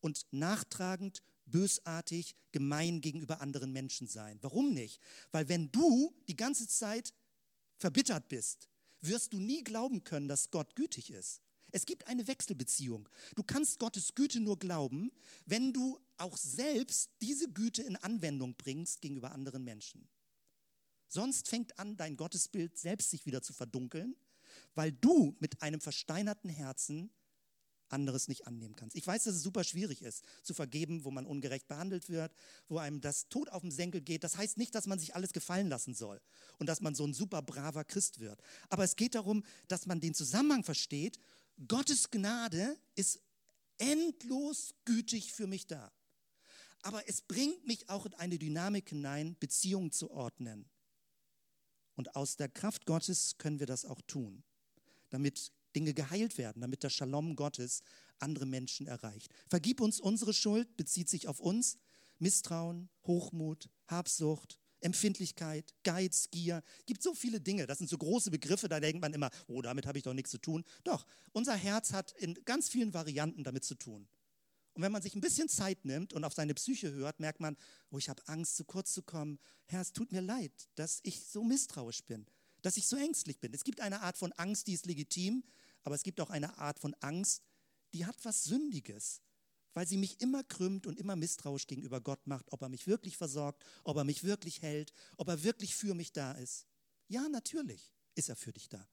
[0.00, 4.38] und nachtragend, bösartig, gemein gegenüber anderen Menschen sein.
[4.42, 5.00] Warum nicht?
[5.32, 7.12] Weil wenn du die ganze Zeit
[7.76, 8.68] verbittert bist,
[9.00, 11.40] wirst du nie glauben können, dass Gott gütig ist.
[11.72, 13.08] Es gibt eine Wechselbeziehung.
[13.36, 15.12] Du kannst Gottes Güte nur glauben,
[15.46, 20.08] wenn du auch selbst diese Güte in Anwendung bringst gegenüber anderen Menschen.
[21.08, 24.16] Sonst fängt an, dein Gottesbild selbst sich wieder zu verdunkeln
[24.74, 27.10] weil du mit einem versteinerten Herzen
[27.92, 28.96] anderes nicht annehmen kannst.
[28.96, 32.32] Ich weiß, dass es super schwierig ist, zu vergeben, wo man ungerecht behandelt wird,
[32.68, 34.24] wo einem das Tod auf den Senkel geht.
[34.24, 36.20] Das heißt nicht, dass man sich alles gefallen lassen soll
[36.58, 38.40] und dass man so ein super braver Christ wird.
[38.68, 41.18] Aber es geht darum, dass man den Zusammenhang versteht.
[41.68, 43.20] Gottes Gnade ist
[43.78, 45.92] endlos gütig für mich da.
[46.82, 50.68] Aber es bringt mich auch in eine Dynamik hinein, Beziehungen zu ordnen.
[51.94, 54.42] Und aus der Kraft Gottes können wir das auch tun,
[55.10, 57.82] damit Dinge geheilt werden, damit der Shalom Gottes
[58.18, 59.30] andere Menschen erreicht.
[59.48, 61.78] Vergib uns unsere Schuld, bezieht sich auf uns.
[62.18, 66.62] Misstrauen, Hochmut, Habsucht, Empfindlichkeit, Geiz, Gier.
[66.80, 67.66] Es gibt so viele Dinge.
[67.66, 70.30] Das sind so große Begriffe, da denkt man immer, oh, damit habe ich doch nichts
[70.30, 70.64] zu tun.
[70.84, 74.08] Doch, unser Herz hat in ganz vielen Varianten damit zu tun.
[74.74, 77.56] Und wenn man sich ein bisschen Zeit nimmt und auf seine Psyche hört, merkt man,
[77.90, 79.38] oh, ich habe Angst, zu kurz zu kommen.
[79.66, 82.26] Herr, es tut mir leid, dass ich so misstrauisch bin,
[82.62, 83.52] dass ich so ängstlich bin.
[83.54, 85.44] Es gibt eine Art von Angst, die ist legitim,
[85.82, 87.42] aber es gibt auch eine Art von Angst,
[87.92, 89.20] die hat was Sündiges,
[89.72, 93.16] weil sie mich immer krümmt und immer misstrauisch gegenüber Gott macht, ob er mich wirklich
[93.16, 96.66] versorgt, ob er mich wirklich hält, ob er wirklich für mich da ist.
[97.08, 98.86] Ja, natürlich ist er für dich da.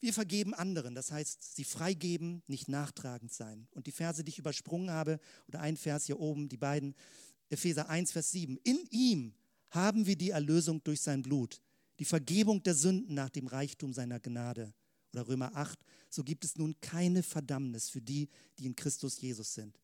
[0.00, 3.66] Wir vergeben anderen, das heißt, sie freigeben, nicht nachtragend sein.
[3.72, 6.94] Und die Verse, die ich übersprungen habe, oder ein Vers hier oben, die beiden,
[7.48, 8.58] Epheser 1, Vers 7.
[8.58, 9.34] In ihm
[9.70, 11.60] haben wir die Erlösung durch sein Blut,
[11.98, 14.72] die Vergebung der Sünden nach dem Reichtum seiner Gnade.
[15.12, 15.78] Oder Römer 8,
[16.10, 18.28] so gibt es nun keine Verdammnis für die,
[18.58, 19.80] die in Christus Jesus sind.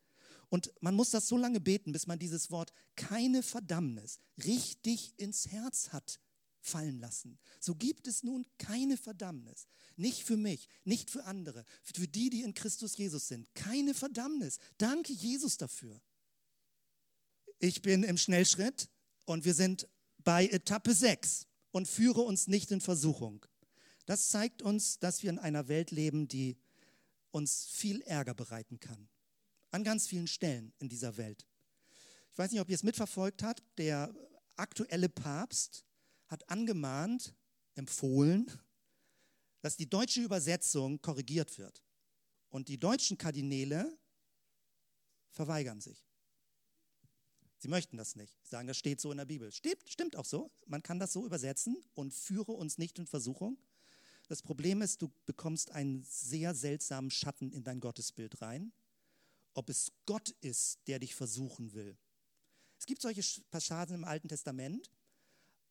[0.50, 5.48] Und man muss das so lange beten, bis man dieses Wort keine Verdammnis richtig ins
[5.48, 6.20] Herz hat
[6.60, 7.38] fallen lassen.
[7.60, 9.66] So gibt es nun keine Verdammnis.
[9.96, 13.54] Nicht für mich, nicht für andere, für die, die in Christus Jesus sind.
[13.54, 14.58] Keine Verdammnis.
[14.78, 16.00] Danke Jesus dafür.
[17.58, 18.88] Ich bin im Schnellschritt
[19.26, 19.88] und wir sind
[20.18, 23.44] bei Etappe 6 und führe uns nicht in Versuchung.
[24.06, 26.56] Das zeigt uns, dass wir in einer Welt leben, die
[27.32, 29.08] uns viel Ärger bereiten kann.
[29.72, 31.48] An ganz vielen Stellen in dieser Welt.
[32.30, 33.60] Ich weiß nicht, ob ihr es mitverfolgt habt.
[33.76, 34.14] Der
[34.54, 35.84] aktuelle Papst
[36.28, 37.34] hat angemahnt,
[37.74, 38.48] empfohlen,
[39.60, 41.82] dass die deutsche Übersetzung korrigiert wird.
[42.50, 43.98] Und die deutschen Kardinäle
[45.28, 46.06] verweigern sich.
[47.64, 48.36] Sie möchten das nicht.
[48.42, 49.50] Sie sagen, das steht so in der Bibel.
[49.50, 50.50] Stimmt, stimmt auch so.
[50.66, 53.56] Man kann das so übersetzen und führe uns nicht in Versuchung.
[54.28, 58.74] Das Problem ist, du bekommst einen sehr seltsamen Schatten in dein Gottesbild rein.
[59.54, 61.96] Ob es Gott ist, der dich versuchen will.
[62.78, 64.90] Es gibt solche Passagen im Alten Testament,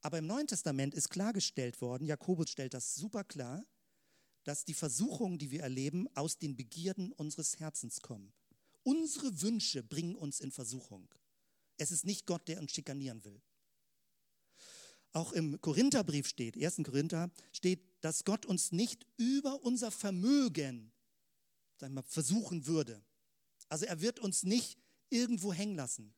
[0.01, 3.63] aber im Neuen Testament ist klargestellt worden, Jakobus stellt das super klar,
[4.45, 8.33] dass die Versuchungen, die wir erleben, aus den Begierden unseres Herzens kommen.
[8.81, 11.07] Unsere Wünsche bringen uns in Versuchung.
[11.83, 13.41] Es ist nicht Gott, der uns schikanieren will.
[15.11, 16.77] Auch im Korintherbrief steht, 1.
[16.83, 20.93] Korinther, steht, dass Gott uns nicht über unser Vermögen
[21.83, 23.03] sagen wir, versuchen würde.
[23.67, 24.77] Also er wird uns nicht
[25.09, 26.13] irgendwo hängen lassen.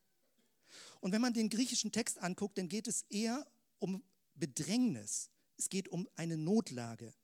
[1.00, 3.48] Und wenn man den griechischen Text anguckt, dann geht es eher
[3.80, 4.04] um
[4.36, 5.32] Bedrängnis.
[5.58, 7.16] Es geht um eine Notlage.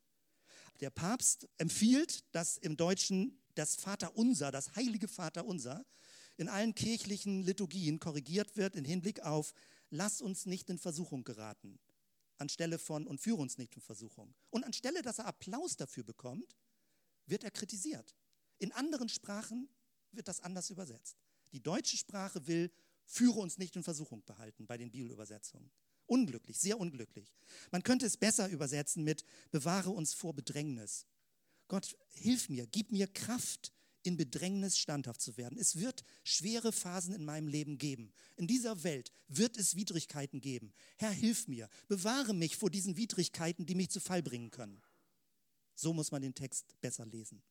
[0.79, 5.85] Der Papst empfiehlt, dass im Deutschen das Vaterunser, das heilige Vaterunser,
[6.41, 9.53] in allen kirchlichen Liturgien korrigiert wird im Hinblick auf,
[9.91, 11.79] lass uns nicht in Versuchung geraten,
[12.37, 14.33] anstelle von und führe uns nicht in Versuchung.
[14.49, 16.57] Und anstelle, dass er Applaus dafür bekommt,
[17.27, 18.15] wird er kritisiert.
[18.57, 19.69] In anderen Sprachen
[20.11, 21.15] wird das anders übersetzt.
[21.51, 22.71] Die deutsche Sprache will,
[23.05, 25.69] führe uns nicht in Versuchung behalten bei den Bibelübersetzungen.
[26.07, 27.31] Unglücklich, sehr unglücklich.
[27.69, 31.05] Man könnte es besser übersetzen mit, bewahre uns vor Bedrängnis.
[31.67, 33.71] Gott, hilf mir, gib mir Kraft,
[34.03, 35.57] in Bedrängnis standhaft zu werden.
[35.57, 38.13] Es wird schwere Phasen in meinem Leben geben.
[38.35, 40.73] In dieser Welt wird es Widrigkeiten geben.
[40.97, 44.81] Herr, hilf mir, bewahre mich vor diesen Widrigkeiten, die mich zu Fall bringen können.
[45.75, 47.41] So muss man den Text besser lesen.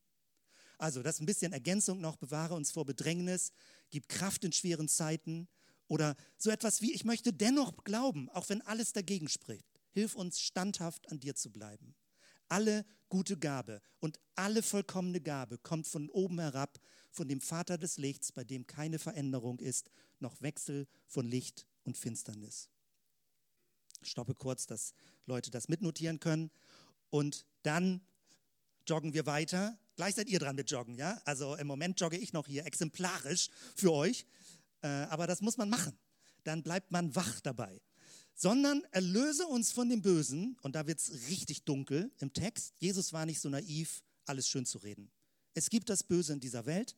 [0.78, 3.52] Also, das ist ein bisschen Ergänzung noch, bewahre uns vor Bedrängnis,
[3.90, 5.46] gib Kraft in schweren Zeiten
[5.88, 9.68] oder so etwas wie, ich möchte dennoch glauben, auch wenn alles dagegen spricht.
[9.90, 11.94] Hilf uns standhaft an dir zu bleiben.
[12.50, 16.80] Alle gute Gabe und alle vollkommene Gabe kommt von oben herab,
[17.10, 21.96] von dem Vater des Lichts, bei dem keine Veränderung ist, noch Wechsel von Licht und
[21.96, 22.68] Finsternis.
[24.02, 24.94] Ich stoppe kurz, dass
[25.26, 26.50] Leute das mitnotieren können.
[27.10, 28.00] Und dann
[28.86, 29.78] joggen wir weiter.
[29.96, 31.20] Gleich seid ihr dran mit Joggen, ja?
[31.24, 34.26] Also im Moment jogge ich noch hier exemplarisch für euch.
[34.82, 35.98] Äh, aber das muss man machen.
[36.44, 37.80] Dann bleibt man wach dabei
[38.40, 40.56] sondern erlöse uns von dem Bösen.
[40.62, 42.72] Und da wird es richtig dunkel im Text.
[42.78, 45.10] Jesus war nicht so naiv, alles schön zu reden.
[45.52, 46.96] Es gibt das Böse in dieser Welt.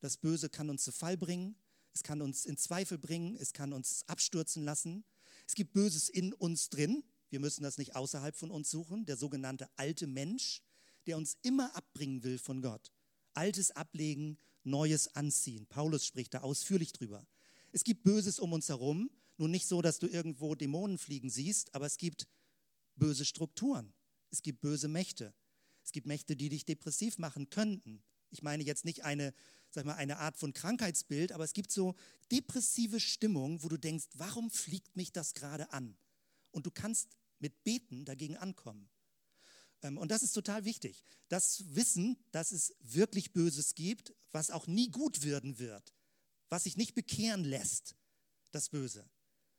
[0.00, 1.56] Das Böse kann uns zu Fall bringen.
[1.94, 3.38] Es kann uns in Zweifel bringen.
[3.40, 5.02] Es kann uns abstürzen lassen.
[5.46, 7.04] Es gibt Böses in uns drin.
[7.30, 9.06] Wir müssen das nicht außerhalb von uns suchen.
[9.06, 10.60] Der sogenannte alte Mensch,
[11.06, 12.92] der uns immer abbringen will von Gott.
[13.32, 15.66] Altes ablegen, Neues anziehen.
[15.68, 17.26] Paulus spricht da ausführlich drüber.
[17.72, 19.08] Es gibt Böses um uns herum
[19.38, 22.26] nun nicht so, dass du irgendwo Dämonen fliegen siehst, aber es gibt
[22.96, 23.92] böse Strukturen.
[24.30, 25.34] Es gibt böse Mächte.
[25.84, 28.02] Es gibt Mächte, die dich depressiv machen könnten.
[28.30, 29.32] Ich meine jetzt nicht eine,
[29.70, 31.94] sag mal, eine Art von Krankheitsbild, aber es gibt so
[32.32, 35.96] depressive Stimmung, wo du denkst, warum fliegt mich das gerade an?
[36.50, 38.88] Und du kannst mit Beten dagegen ankommen.
[39.82, 41.04] Ähm, und das ist total wichtig.
[41.28, 45.94] Das Wissen, dass es wirklich Böses gibt, was auch nie gut werden wird,
[46.48, 47.94] was sich nicht bekehren lässt,
[48.50, 49.08] das Böse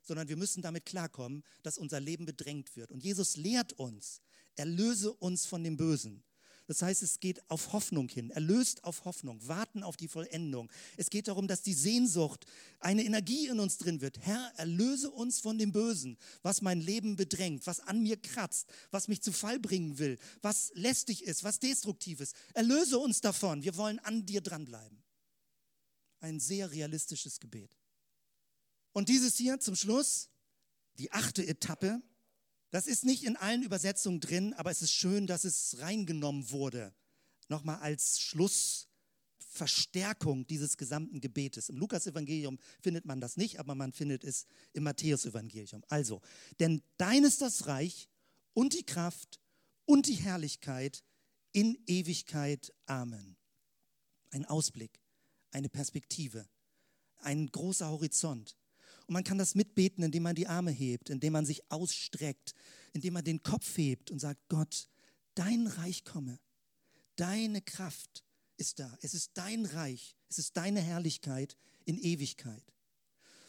[0.07, 2.91] sondern wir müssen damit klarkommen, dass unser Leben bedrängt wird.
[2.91, 4.21] Und Jesus lehrt uns,
[4.55, 6.23] erlöse uns von dem Bösen.
[6.67, 10.69] Das heißt, es geht auf Hoffnung hin, erlöst auf Hoffnung, warten auf die Vollendung.
[10.97, 12.45] Es geht darum, dass die Sehnsucht,
[12.79, 14.19] eine Energie in uns drin wird.
[14.19, 19.07] Herr, erlöse uns von dem Bösen, was mein Leben bedrängt, was an mir kratzt, was
[19.07, 22.35] mich zu Fall bringen will, was lästig ist, was destruktiv ist.
[22.53, 23.63] Erlöse uns davon.
[23.63, 25.01] Wir wollen an dir dranbleiben.
[26.19, 27.77] Ein sehr realistisches Gebet.
[28.97, 30.31] Und dieses hier zum Schluss,
[30.97, 32.01] die achte Etappe,
[32.71, 36.95] Das ist nicht in allen Übersetzungen drin, aber es ist schön, dass es reingenommen wurde.
[37.47, 41.69] Nochmal als Schlussverstärkung dieses gesamten Gebetes.
[41.69, 45.83] Im Lukas-Evangelium findet man das nicht, aber man findet es im Matthäus-Evangelium.
[45.89, 46.23] Also,
[46.59, 48.09] denn dein ist das Reich
[48.55, 49.39] und die Kraft
[49.85, 51.03] und die Herrlichkeit
[51.51, 52.73] in Ewigkeit.
[52.87, 53.37] Amen.
[54.31, 54.99] Ein Ausblick,
[55.51, 56.49] eine Perspektive,
[57.19, 58.57] ein großer Horizont.
[59.07, 62.53] Und man kann das mitbeten, indem man die Arme hebt, indem man sich ausstreckt,
[62.93, 64.89] indem man den Kopf hebt und sagt, Gott,
[65.33, 66.39] dein Reich komme,
[67.15, 68.23] deine Kraft
[68.57, 72.63] ist da, es ist dein Reich, es ist deine Herrlichkeit in Ewigkeit.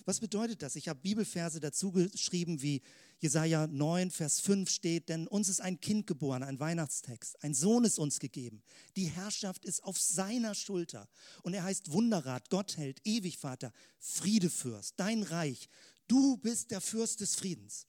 [0.09, 0.74] Was bedeutet das?
[0.74, 2.80] Ich habe Bibelverse dazu geschrieben, wie
[3.18, 7.44] Jesaja 9, Vers 5 steht, denn uns ist ein Kind geboren, ein Weihnachtstext.
[7.44, 8.62] Ein Sohn ist uns gegeben.
[8.96, 11.11] Die Herrschaft ist auf seiner Schulter.
[11.42, 15.68] Und er heißt Wunderrat, Gottheld, Ewigvater, Friedefürst, dein Reich.
[16.06, 17.86] Du bist der Fürst des Friedens.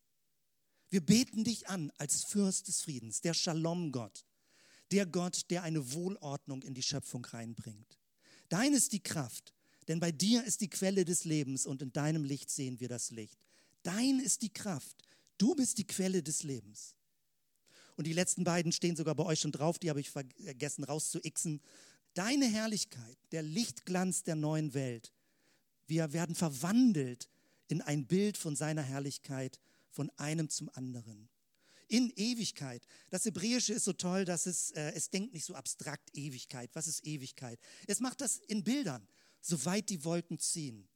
[0.90, 4.26] Wir beten dich an als Fürst des Friedens, der Shalom-Gott,
[4.92, 7.98] der Gott, der eine Wohlordnung in die Schöpfung reinbringt.
[8.50, 9.54] Dein ist die Kraft,
[9.90, 13.12] denn bei dir ist die Quelle des Lebens und in deinem Licht sehen wir das
[13.12, 13.38] Licht.
[13.84, 15.04] Dein ist die Kraft,
[15.40, 16.96] Du bist die Quelle des Lebens.
[17.96, 21.62] Und die letzten beiden stehen sogar bei euch schon drauf, die habe ich vergessen rauszuixen.
[22.14, 25.14] Deine Herrlichkeit, der Lichtglanz der neuen Welt.
[25.88, 27.30] Wir werden verwandelt
[27.68, 29.60] in ein Bild von seiner Herrlichkeit
[29.90, 31.30] von einem zum anderen.
[31.88, 32.86] In Ewigkeit.
[33.10, 36.70] Das Hebräische ist so toll, dass es, äh, es denkt nicht so abstrakt Ewigkeit.
[36.74, 37.60] Was ist Ewigkeit?
[37.88, 39.08] Es macht das in Bildern,
[39.42, 40.90] soweit die Wolken ziehen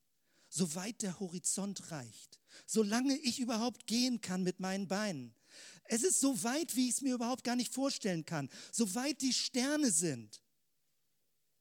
[0.53, 5.33] soweit der Horizont reicht, solange ich überhaupt gehen kann mit meinen Beinen.
[5.85, 9.33] Es ist so weit, wie ich es mir überhaupt gar nicht vorstellen kann, soweit die
[9.33, 10.41] Sterne sind.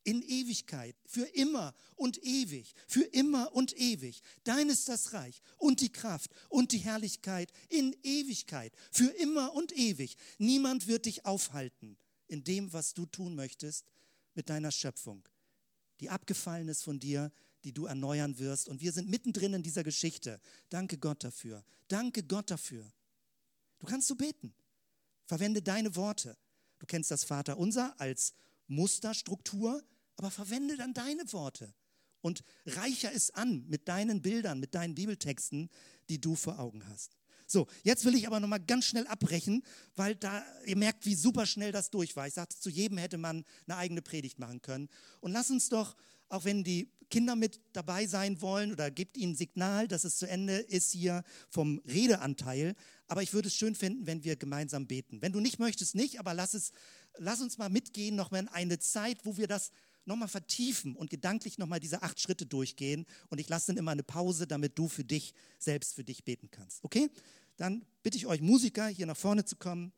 [0.05, 4.21] In Ewigkeit, für immer und ewig, für immer und ewig.
[4.43, 9.71] Dein ist das Reich und die Kraft und die Herrlichkeit in Ewigkeit, für immer und
[9.73, 10.17] ewig.
[10.39, 13.87] Niemand wird dich aufhalten in dem, was du tun möchtest
[14.35, 15.23] mit deiner Schöpfung,
[16.03, 17.31] die abgefallen ist von dir,
[17.63, 18.69] die du erneuern wirst.
[18.69, 20.41] Und wir sind mittendrin in dieser Geschichte.
[20.69, 21.65] Danke Gott dafür.
[21.87, 22.93] Danke Gott dafür.
[23.79, 24.53] Du kannst so beten.
[25.27, 26.37] Verwende deine Worte.
[26.81, 28.35] Du kennst das Vaterunser als
[28.67, 29.83] Musterstruktur,
[30.17, 31.73] aber verwende dann deine Worte
[32.21, 35.71] und reicher es an mit deinen Bildern, mit deinen Bibeltexten,
[36.09, 37.17] die du vor Augen hast.
[37.53, 39.63] So, jetzt will ich aber nochmal ganz schnell abbrechen,
[39.95, 42.27] weil da, ihr merkt, wie super schnell das durch war.
[42.27, 44.89] Ich sagte, zu jedem hätte man eine eigene Predigt machen können.
[45.21, 45.95] Und lass uns doch,
[46.31, 50.27] auch wenn die Kinder mit dabei sein wollen oder gebt ihnen Signal, dass es zu
[50.27, 52.75] Ende ist hier vom Redeanteil.
[53.07, 55.21] Aber ich würde es schön finden, wenn wir gemeinsam beten.
[55.21, 56.73] Wenn du nicht möchtest, nicht, aber lass, es,
[57.19, 59.73] lass uns mal mitgehen, nochmal in eine Zeit, wo wir das
[60.05, 63.07] nochmal vertiefen und gedanklich nochmal diese acht Schritte durchgehen.
[63.29, 66.51] Und ich lasse dann immer eine Pause, damit du für dich selbst für dich beten
[66.51, 66.83] kannst.
[66.83, 67.11] Okay?
[67.57, 69.93] Dann bitte ich euch Musiker hier nach vorne zu kommen,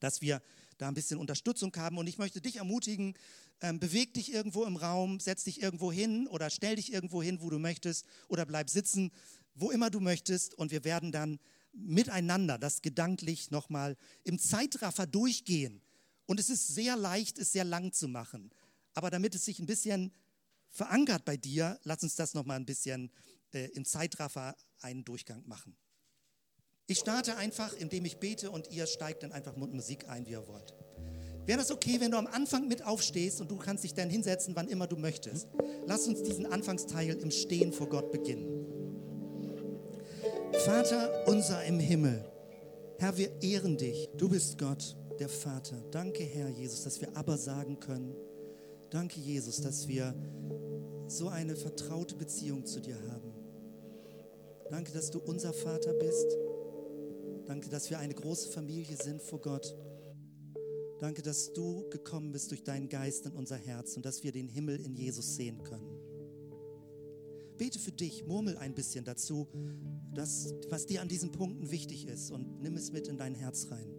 [0.00, 0.42] dass wir
[0.78, 1.98] da ein bisschen Unterstützung haben.
[1.98, 3.14] Und ich möchte dich ermutigen,
[3.60, 7.40] ähm, beweg dich irgendwo im Raum, setz dich irgendwo hin oder stell dich irgendwo hin,
[7.40, 9.10] wo du möchtest oder bleib sitzen,
[9.54, 10.54] wo immer du möchtest.
[10.54, 11.38] Und wir werden dann
[11.72, 15.82] miteinander das gedanklich nochmal im Zeitraffer durchgehen.
[16.26, 18.50] Und es ist sehr leicht, es sehr lang zu machen.
[18.94, 20.12] Aber damit es sich ein bisschen
[20.68, 23.10] verankert bei dir, lass uns das nochmal ein bisschen
[23.52, 25.76] äh, im Zeitraffer einen Durchgang machen.
[26.88, 30.32] Ich starte einfach, indem ich bete und ihr steigt dann einfach mit Musik ein, wie
[30.32, 30.74] ihr wollt.
[31.44, 34.54] Wäre das okay, wenn du am Anfang mit aufstehst und du kannst dich dann hinsetzen,
[34.54, 35.48] wann immer du möchtest?
[35.86, 38.66] Lass uns diesen Anfangsteil im Stehen vor Gott beginnen.
[40.64, 42.24] Vater unser im Himmel,
[42.98, 44.08] Herr, wir ehren dich.
[44.16, 45.76] Du bist Gott, der Vater.
[45.90, 48.14] Danke, Herr Jesus, dass wir aber sagen können.
[48.90, 50.14] Danke, Jesus, dass wir
[51.08, 53.34] so eine vertraute Beziehung zu dir haben.
[54.70, 56.36] Danke, dass du unser Vater bist.
[57.46, 59.74] Danke, dass wir eine große Familie sind vor Gott.
[60.98, 64.48] Danke, dass du gekommen bist durch deinen Geist in unser Herz und dass wir den
[64.48, 65.88] Himmel in Jesus sehen können.
[67.56, 69.46] Bete für dich, murmel ein bisschen dazu,
[70.12, 73.68] das, was dir an diesen Punkten wichtig ist und nimm es mit in dein Herz
[73.70, 73.95] rein.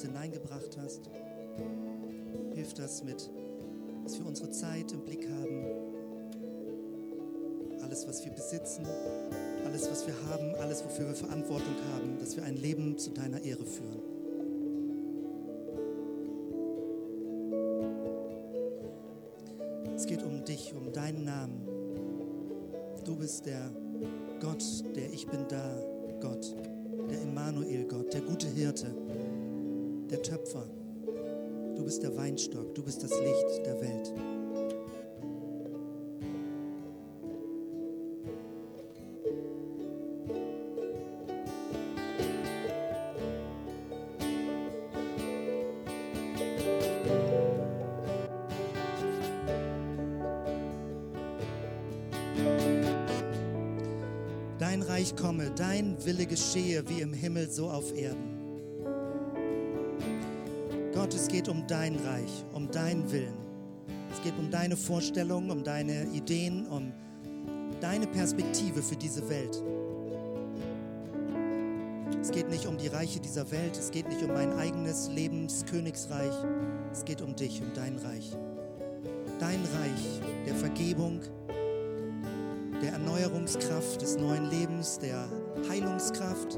[0.00, 1.10] Es hineingebracht hast.
[2.54, 3.30] Hilf das mit,
[4.02, 5.66] dass wir unsere Zeit im Blick haben,
[7.82, 8.86] alles, was wir besitzen,
[9.62, 13.42] alles, was wir haben, alles, wofür wir Verantwortung haben, dass wir ein Leben zu deiner
[13.42, 14.00] Ehre führen.
[19.94, 21.68] Es geht um dich, um deinen Namen.
[23.04, 23.70] Du bist der
[24.40, 24.64] Gott,
[24.96, 25.78] der Ich bin da,
[26.22, 26.56] Gott,
[27.10, 28.86] der Immanuel Gott, der gute Hirte,
[30.10, 30.66] der Töpfer.
[31.76, 34.12] Du bist der Weinstock, du bist das Licht der Welt.
[54.58, 58.39] Dein Reich komme, dein Wille geschehe wie im Himmel so auf Erden.
[61.10, 63.34] Gott, es geht um dein Reich, um deinen Willen.
[64.12, 66.92] Es geht um deine Vorstellungen, um deine Ideen, um
[67.80, 69.60] deine Perspektive für diese Welt.
[72.22, 76.32] Es geht nicht um die Reiche dieser Welt, es geht nicht um mein eigenes Lebenskönigsreich,
[76.92, 78.30] es geht um dich, um dein Reich.
[79.40, 81.22] Dein Reich der Vergebung,
[82.80, 85.28] der Erneuerungskraft des neuen Lebens, der
[85.68, 86.56] Heilungskraft,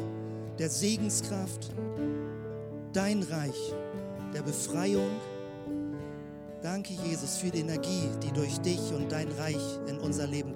[0.58, 1.70] der Segenskraft.
[2.92, 3.72] Dein Reich
[4.32, 5.10] der Befreiung.
[6.62, 10.51] Danke, Jesus, für die Energie, die durch dich und dein Reich in unser Leben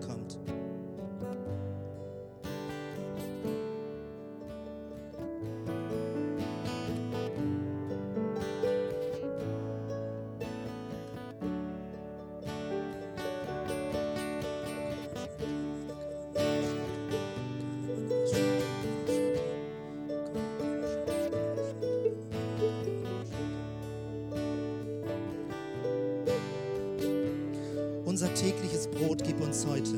[28.37, 29.95] tägliches Brot gib uns heute.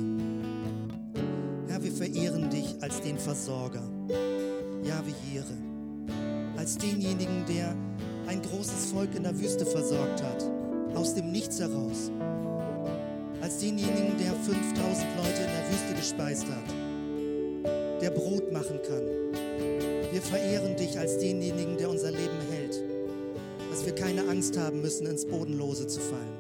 [1.67, 3.83] Herr, wir verehren dich als den Versorger.
[4.85, 5.57] Jahwe Jire.
[6.57, 7.75] Als denjenigen, der
[8.29, 10.45] ein großes Volk in der Wüste versorgt hat.
[10.95, 12.13] Aus dem Nichts heraus.
[13.41, 14.77] Als denjenigen, der 5000
[15.17, 18.01] Leute in der Wüste gespeist hat.
[18.01, 19.03] Der Brot machen kann.
[20.13, 22.81] Wir verehren dich als denjenigen, der unser Leben hält.
[23.71, 26.38] Dass wir keine Angst haben müssen, ins Bodenlose zu fallen.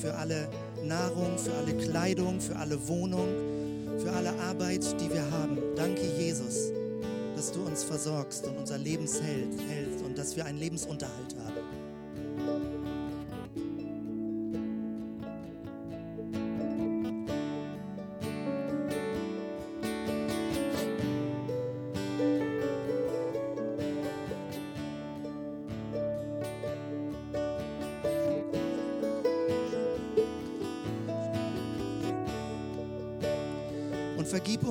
[0.00, 0.48] Für alle
[0.84, 3.28] Nahrung, für alle Kleidung, für alle Wohnung,
[3.98, 5.58] für alle Arbeit, die wir haben.
[5.76, 6.70] Danke, Jesus,
[7.34, 11.47] dass du uns versorgst und unser Leben hältst und dass wir einen Lebensunterhalt haben.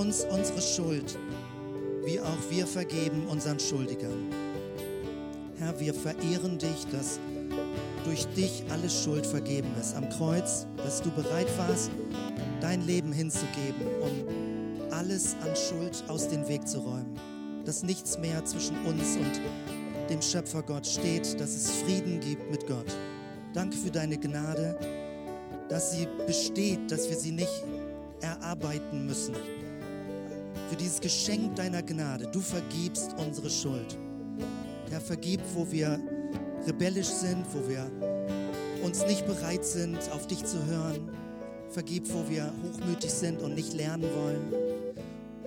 [0.07, 1.19] Uns unsere Schuld,
[2.05, 4.31] wie auch wir vergeben unseren Schuldigern.
[5.57, 7.19] Herr, wir verehren dich, dass
[8.05, 9.97] durch dich alle Schuld vergeben ist.
[9.97, 11.91] Am Kreuz, dass du bereit warst,
[12.61, 17.19] dein Leben hinzugeben, um alles an Schuld aus dem Weg zu räumen.
[17.65, 19.41] Dass nichts mehr zwischen uns und
[20.09, 22.95] dem Schöpfer Gott steht, dass es Frieden gibt mit Gott.
[23.53, 24.79] Danke für deine Gnade,
[25.67, 27.65] dass sie besteht, dass wir sie nicht
[28.21, 29.35] erarbeiten müssen.
[30.69, 32.27] Für dieses Geschenk deiner Gnade.
[32.31, 33.97] Du vergibst unsere Schuld.
[34.89, 35.99] Herr, vergib, wo wir
[36.65, 37.89] rebellisch sind, wo wir
[38.83, 41.09] uns nicht bereit sind, auf dich zu hören.
[41.69, 44.53] Vergib, wo wir hochmütig sind und nicht lernen wollen.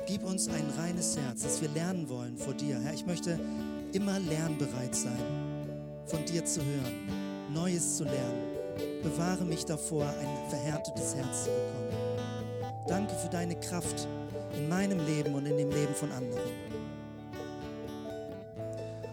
[0.07, 2.81] Gib uns ein reines Herz, dass wir lernen wollen vor dir.
[2.81, 3.39] Herr, ich möchte
[3.93, 5.19] immer lernbereit sein,
[6.07, 8.51] von dir zu hören, Neues zu lernen.
[9.03, 11.91] Bewahre mich davor, ein verhärtetes Herz zu bekommen.
[12.89, 14.09] Danke für deine Kraft
[14.57, 16.51] in meinem Leben und in dem Leben von anderen.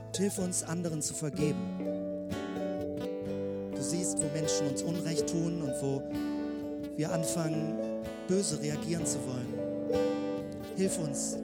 [0.07, 2.29] Und hilf uns, anderen zu vergeben.
[3.75, 6.01] Du siehst, wo Menschen uns Unrecht tun und wo
[6.95, 7.77] wir anfangen,
[8.27, 9.53] böse reagieren zu wollen.
[10.75, 11.37] Hilf uns,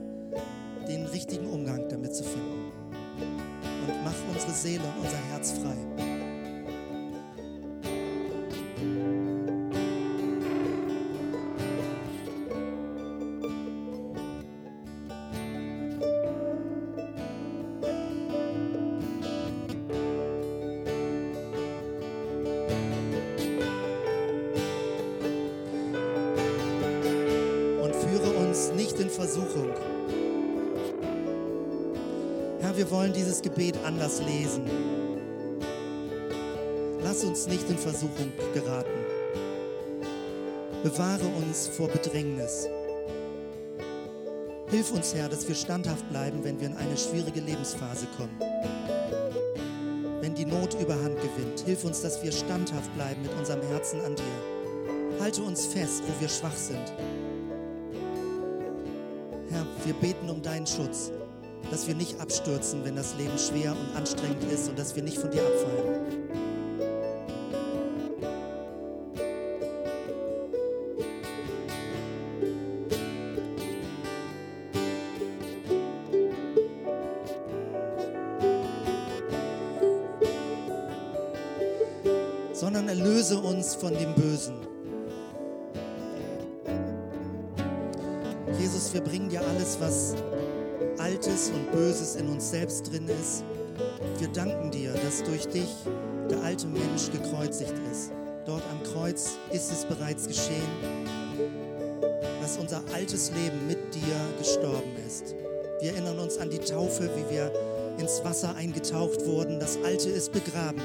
[0.87, 2.71] den richtigen Umgang damit zu finden.
[3.87, 6.02] Und mach unsere Seele und unser Herz frei.
[33.43, 34.63] Gebet anders lesen.
[37.03, 38.89] Lass uns nicht in Versuchung geraten.
[40.81, 42.67] Bewahre uns vor Bedrängnis.
[44.69, 48.39] Hilf uns, Herr, dass wir standhaft bleiben, wenn wir in eine schwierige Lebensphase kommen.
[50.21, 54.15] Wenn die Not überhand gewinnt, hilf uns, dass wir standhaft bleiben mit unserem Herzen an
[54.15, 55.19] dir.
[55.19, 56.93] Halte uns fest, wo wir schwach sind.
[59.49, 61.11] Herr, wir beten um deinen Schutz,
[61.72, 65.18] dass wir nicht abstürzen, wenn das Leben schwer und anstrengend ist und dass wir nicht
[65.18, 66.24] von dir abfallen.
[82.64, 84.32] sondern erlöse uns von dem Bösen.
[92.43, 93.45] Uns selbst drin ist.
[94.19, 95.69] Wir danken dir, dass durch dich
[96.29, 98.11] der alte Mensch gekreuzigt ist.
[98.45, 100.67] Dort am Kreuz ist es bereits geschehen,
[102.41, 105.35] dass unser altes Leben mit dir gestorben ist.
[105.79, 107.49] Wir erinnern uns an die Taufe, wie wir
[107.97, 109.61] ins Wasser eingetaucht wurden.
[109.61, 110.81] Das Alte ist begraben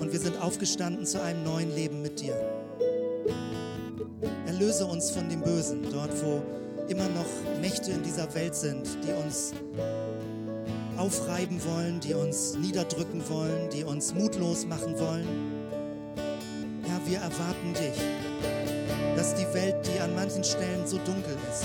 [0.00, 2.34] und wir sind aufgestanden zu einem neuen Leben mit dir.
[4.46, 6.40] Erlöse uns von dem Bösen, dort wo
[6.88, 9.52] immer noch Mächte in dieser Welt sind, die uns
[10.98, 15.26] aufreiben wollen, die uns niederdrücken wollen, die uns mutlos machen wollen.
[16.84, 18.02] Herr, wir erwarten dich,
[19.16, 21.64] dass die Welt, die an manchen Stellen so dunkel ist,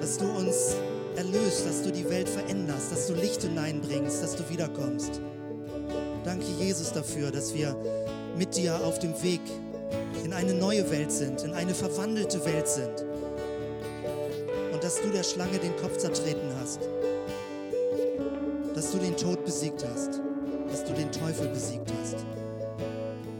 [0.00, 0.76] dass du uns
[1.16, 5.20] erlöst, dass du die Welt veränderst, dass du Licht hineinbringst, dass du wiederkommst.
[6.24, 7.76] Danke, Jesus, dafür, dass wir
[8.38, 9.40] mit dir auf dem Weg
[10.24, 13.04] in eine neue Welt sind, in eine verwandelte Welt sind.
[14.72, 16.80] Und dass du der Schlange den Kopf zertreten hast.
[18.82, 20.20] Dass du den Tod besiegt hast.
[20.68, 22.16] Dass du den Teufel besiegt hast.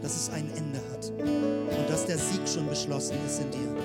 [0.01, 1.11] Dass es ein Ende hat.
[1.19, 3.75] Und dass der Sieg schon beschlossen ist in dir.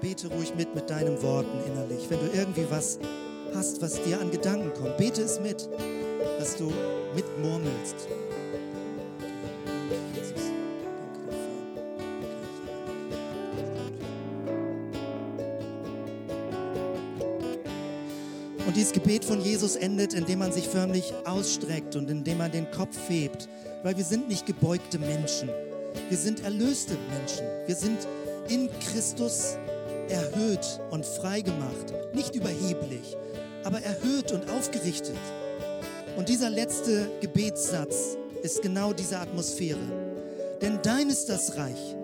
[0.00, 2.10] bete ruhig mit mit deinen Worten innerlich.
[2.10, 2.98] Wenn du irgendwie was
[3.54, 5.68] hast, was dir an Gedanken kommt, bete es mit,
[6.40, 6.72] dass du
[7.14, 8.08] mitmurmelst.
[18.92, 22.98] Dieses Gebet von Jesus endet, indem man sich förmlich ausstreckt und indem man den Kopf
[23.08, 23.48] hebt,
[23.82, 25.48] weil wir sind nicht gebeugte Menschen.
[26.10, 27.46] Wir sind erlöste Menschen.
[27.64, 28.06] Wir sind
[28.50, 29.56] in Christus
[30.10, 33.16] erhöht und freigemacht, nicht überheblich,
[33.64, 35.16] aber erhöht und aufgerichtet.
[36.18, 39.80] Und dieser letzte Gebetssatz ist genau diese Atmosphäre.
[40.60, 41.96] Denn dein ist das Reich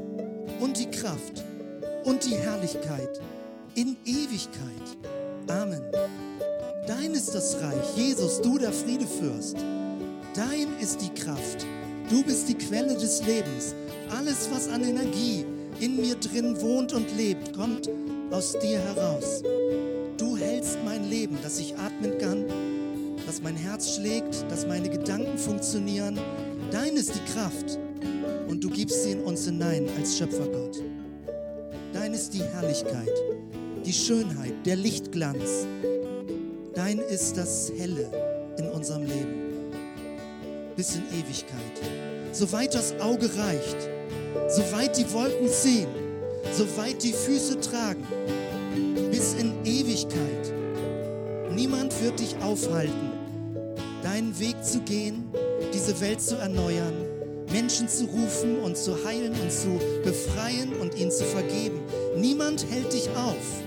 [0.59, 1.45] und die Kraft
[2.05, 3.21] und die Herrlichkeit
[3.75, 4.97] in Ewigkeit.
[5.49, 5.83] Amen.
[6.89, 9.59] Dein ist das Reich, Jesus, du der Friedefürst.
[10.35, 11.67] Dein ist die Kraft.
[12.09, 13.75] Du bist die Quelle des Lebens.
[14.09, 15.45] Alles, was an Energie,
[15.81, 17.91] in mir drin wohnt und lebt, kommt
[18.31, 19.43] aus dir heraus.
[20.17, 22.47] Du hältst mein Leben, dass ich atmen kann,
[23.27, 26.19] dass mein Herz schlägt, dass meine Gedanken funktionieren.
[26.71, 27.79] Dein ist die Kraft
[28.49, 30.83] und du gibst sie in uns hinein als Schöpfergott.
[31.93, 33.13] Dein ist die Herrlichkeit,
[33.85, 35.67] die Schönheit, der Lichtglanz.
[36.79, 38.09] Dein ist das Helle
[38.57, 39.73] in unserem Leben
[40.77, 41.59] bis in Ewigkeit.
[42.31, 43.89] Soweit das Auge reicht,
[44.47, 45.89] soweit die Wolken ziehen,
[46.53, 48.07] soweit die Füße tragen,
[49.11, 50.55] bis in Ewigkeit.
[51.51, 53.11] Niemand wird dich aufhalten,
[54.05, 55.33] deinen Weg zu gehen,
[55.75, 56.95] diese Welt zu erneuern,
[57.51, 61.81] Menschen zu rufen und zu heilen und zu befreien und ihnen zu vergeben.
[62.17, 63.65] Niemand hält dich auf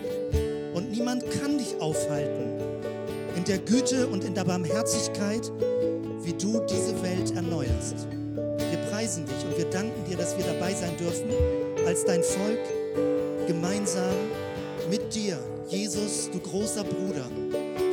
[0.74, 2.51] und niemand kann dich aufhalten.
[3.42, 5.52] In der Güte und in der Barmherzigkeit,
[6.22, 8.08] wie du diese Welt erneuerst
[9.02, 11.32] preisen dich und wir danken dir, dass wir dabei sein dürfen
[11.88, 12.60] als dein Volk,
[13.48, 14.14] gemeinsam
[14.92, 15.40] mit dir.
[15.70, 17.26] Jesus, du großer Bruder.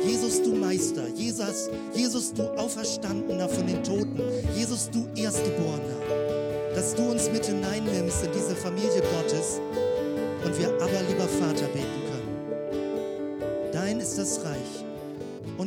[0.05, 1.07] Jesus, du Meister.
[1.15, 4.21] Jesus, Jesus, du Auferstandener von den Toten.
[4.55, 6.75] Jesus, du Erstgeborener.
[6.75, 9.59] Dass du uns mit hineinnimmst in diese Familie Gottes
[10.45, 13.71] und wir aber, lieber Vater, beten können.
[13.71, 14.78] Dein ist das Reich